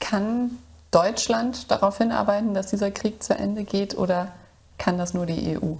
Kann 0.00 0.58
Deutschland 0.90 1.70
darauf 1.70 1.98
hinarbeiten, 1.98 2.54
dass 2.54 2.68
dieser 2.68 2.90
Krieg 2.90 3.22
zu 3.22 3.34
Ende 3.34 3.64
geht 3.64 3.96
oder 3.96 4.32
kann 4.76 4.98
das 4.98 5.14
nur 5.14 5.26
die 5.26 5.56
EU? 5.56 5.74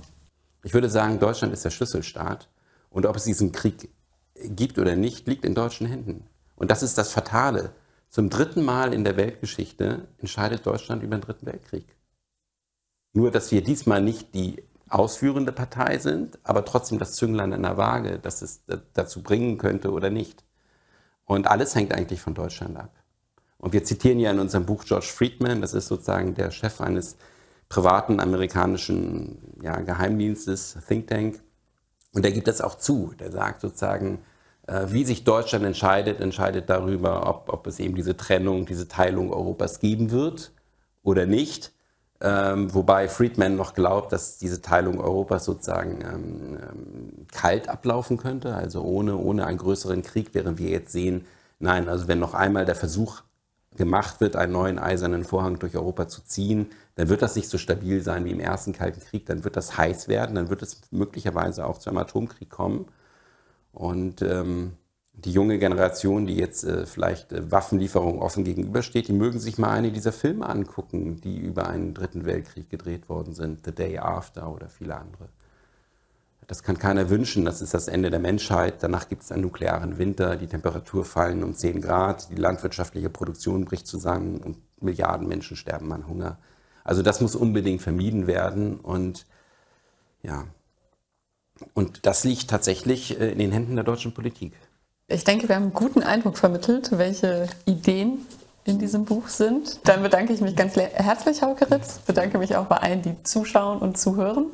Ich 0.62 0.74
würde 0.74 0.88
sagen, 0.88 1.18
Deutschland 1.18 1.53
ist 1.53 1.64
der 1.64 1.70
Schlüsselstaat 1.70 2.48
und 2.90 3.07
ob 3.07 3.16
es 3.16 3.24
diesen 3.24 3.51
Krieg 3.53 3.90
gibt 4.42 4.79
oder 4.79 4.96
nicht, 4.96 5.27
liegt 5.27 5.44
in 5.44 5.55
deutschen 5.55 5.87
Händen. 5.87 6.27
Und 6.57 6.70
das 6.70 6.83
ist 6.83 6.98
das 6.98 7.12
Fatale. 7.12 7.72
Zum 8.09 8.31
dritten 8.31 8.64
Mal 8.64 8.94
in 8.94 9.05
der 9.05 9.16
Weltgeschichte 9.16 10.09
entscheidet 10.18 10.66
Deutschland 10.66 11.03
über 11.03 11.16
den 11.16 11.22
Dritten 11.22 11.46
Weltkrieg. 11.46 11.85
Nur, 13.12 13.31
dass 13.31 13.53
wir 13.53 13.62
diesmal 13.62 14.03
nicht 14.03 14.35
die 14.35 14.62
ausführende 14.88 15.53
Partei 15.53 15.98
sind, 15.98 16.38
aber 16.42 16.64
trotzdem 16.64 16.98
das 16.98 17.12
Zünglein 17.12 17.53
in 17.53 17.62
der 17.62 17.77
Waage, 17.77 18.18
dass 18.18 18.42
es 18.42 18.62
dazu 18.94 19.22
bringen 19.22 19.59
könnte 19.59 19.92
oder 19.92 20.11
nicht. 20.11 20.44
Und 21.24 21.46
alles 21.46 21.74
hängt 21.74 21.92
eigentlich 21.92 22.20
von 22.20 22.35
Deutschland 22.35 22.77
ab. 22.79 22.94
Und 23.59 23.72
wir 23.72 23.85
zitieren 23.85 24.18
ja 24.18 24.31
in 24.31 24.38
unserem 24.38 24.64
Buch 24.64 24.85
George 24.85 25.07
Friedman, 25.07 25.61
das 25.61 25.74
ist 25.74 25.88
sozusagen 25.88 26.35
der 26.35 26.51
Chef 26.51 26.81
eines 26.81 27.16
privaten 27.68 28.20
amerikanischen 28.20 29.38
ja, 29.62 29.79
Geheimdienstes, 29.81 30.79
Think 30.87 31.09
Tank. 31.09 31.42
Und 32.14 32.25
der 32.25 32.33
gibt 32.33 32.49
das 32.49 32.61
auch 32.61 32.77
zu. 32.77 33.14
Der 33.18 33.31
sagt 33.31 33.61
sozusagen, 33.61 34.21
äh, 34.66 34.87
wie 34.88 35.05
sich 35.05 35.25
Deutschland 35.25 35.64
entscheidet, 35.64 36.21
entscheidet 36.21 36.71
darüber, 36.71 37.29
ob, 37.29 37.53
ob 37.53 37.66
es 37.66 37.81
eben 37.81 37.94
diese 37.94 38.16
Trennung, 38.16 38.66
diese 38.66 38.88
Teilung 38.88 39.33
Europas 39.33 39.81
geben 39.81 40.11
wird 40.11 40.53
oder 41.03 41.27
nicht. 41.27 41.73
Ähm, 42.21 42.75
wobei 42.75 43.09
Friedman 43.09 43.55
noch 43.57 43.75
glaubt, 43.75 44.12
dass 44.12 44.38
diese 44.38 44.61
Teilung 44.61 45.01
Europas 45.01 45.44
sozusagen 45.44 46.01
ähm, 46.03 46.59
ähm, 46.61 47.27
kalt 47.33 47.68
ablaufen 47.68 48.16
könnte, 48.16 48.55
also 48.55 48.83
ohne, 48.83 49.16
ohne 49.16 49.47
einen 49.47 49.59
größeren 49.59 50.03
Krieg, 50.03 50.31
während 50.33 50.59
wir 50.59 50.68
jetzt 50.68 50.90
sehen, 50.90 51.27
nein, 51.61 51.88
also 51.88 52.09
wenn 52.09 52.18
noch 52.18 52.35
einmal 52.35 52.64
der 52.64 52.75
Versuch 52.75 53.23
gemacht 53.76 54.20
wird, 54.20 54.37
einen 54.37 54.52
neuen 54.52 54.78
eisernen 54.78 55.24
Vorhang 55.24 55.59
durch 55.59 55.76
Europa 55.76 56.09
zu 56.09 56.22
ziehen, 56.22 56.70
dann 56.96 57.09
wird 57.09 57.22
das 57.22 57.37
nicht 57.37 57.48
so 57.48 57.59
stabil 57.59 58.02
sein 58.02 58.24
wie 58.24 58.33
im 58.33 58.40
ersten 58.40 58.72
Kalten 58.72 59.00
Krieg, 59.00 59.26
dann 59.26 59.44
wird 59.44 59.57
das 59.57 59.76
heiß 59.76 60.09
werden, 60.09 60.35
dann 60.35 60.50
wird 60.50 60.62
es 60.62 60.81
möglicherweise 60.90 61.66
auch 61.66 61.78
zu 61.78 61.90
einem 61.90 61.98
Atomkrieg 61.98 62.50
kommen. 62.50 62.87
Und 63.72 64.22
ähm, 64.22 64.72
die 65.12 65.33
junge 65.33 65.59
Generation, 65.59 66.26
die 66.26 66.37
jetzt 66.37 66.64
äh, 66.64 66.87
vielleicht 66.87 67.33
äh, 67.33 67.50
Waffenlieferungen 67.50 68.20
offen 68.20 68.44
gegenübersteht, 68.44 69.09
die 69.09 69.12
mögen 69.12 69.40
sich 69.40 69.59
mal 69.59 69.70
eine 69.70 69.92
dieser 69.92 70.12
Filme 70.12 70.48
angucken, 70.48 71.20
die 71.20 71.38
über 71.38 71.68
einen 71.68 71.94
dritten 71.94 72.24
Weltkrieg 72.24 72.70
gedreht 72.70 73.09
worden 73.09 73.35
sind, 73.35 73.64
The 73.64 73.72
Day 73.74 73.98
After 73.98 74.52
oder 74.52 74.68
viele 74.68 74.96
andere. 74.96 75.28
Das 76.48 76.62
kann 76.62 76.78
keiner 76.78 77.11
wünschen, 77.11 77.44
das 77.44 77.61
ist 77.61 77.74
das 77.74 77.88
Ende 77.88 78.08
der 78.08 78.20
Menschheit. 78.20 78.82
Danach 78.82 79.11
gibt 79.11 79.22
es 79.22 79.30
einen 79.30 79.42
nuklearen 79.42 79.98
Winter, 79.98 80.34
die 80.34 80.46
Temperatur 80.46 81.04
fallen 81.04 81.44
um 81.44 81.54
10 81.54 81.82
Grad, 81.82 82.30
die 82.30 82.37
landwirtschaftliche 82.37 83.11
Produktion 83.11 83.66
bricht 83.66 83.87
zusammen 83.87 84.38
und 84.38 84.56
Milliarden 84.80 85.28
Menschen 85.28 85.58
sterben 85.58 85.92
an 85.92 86.08
Hunger. 86.08 86.38
Also 86.84 87.02
das 87.02 87.20
muss 87.20 87.37
unbedingt 87.37 87.82
vermieden 87.82 88.26
werden 88.26 88.80
und 88.80 89.26
ja, 90.22 90.46
und 91.74 92.06
das 92.06 92.24
liegt 92.24 92.48
tatsächlich 92.48 93.20
äh, 93.20 93.30
in 93.32 93.38
den 93.38 93.52
Händen 93.52 93.74
der 93.74 93.84
deutschen 93.84 94.14
Politik. 94.14 94.54
Ich 95.06 95.24
denke, 95.24 95.48
wir 95.48 95.56
haben 95.56 95.64
einen 95.64 95.74
guten 95.74 96.02
Eindruck 96.02 96.38
vermittelt, 96.38 96.96
welche 96.96 97.48
Ideen 97.66 98.26
in 98.64 98.78
diesem 98.78 99.04
Buch 99.04 99.28
sind. 99.28 99.80
Dann 99.84 100.02
bedanke 100.02 100.32
ich 100.32 100.40
mich 100.40 100.56
ganz 100.56 100.76
herzlich, 100.76 101.42
Hauke 101.42 101.70
Ritz. 101.70 101.98
Bedanke 102.06 102.38
mich 102.38 102.56
auch 102.56 102.66
bei 102.66 102.76
allen, 102.76 103.02
die 103.02 103.22
zuschauen 103.22 103.80
und 103.80 103.98
zuhören. 103.98 104.46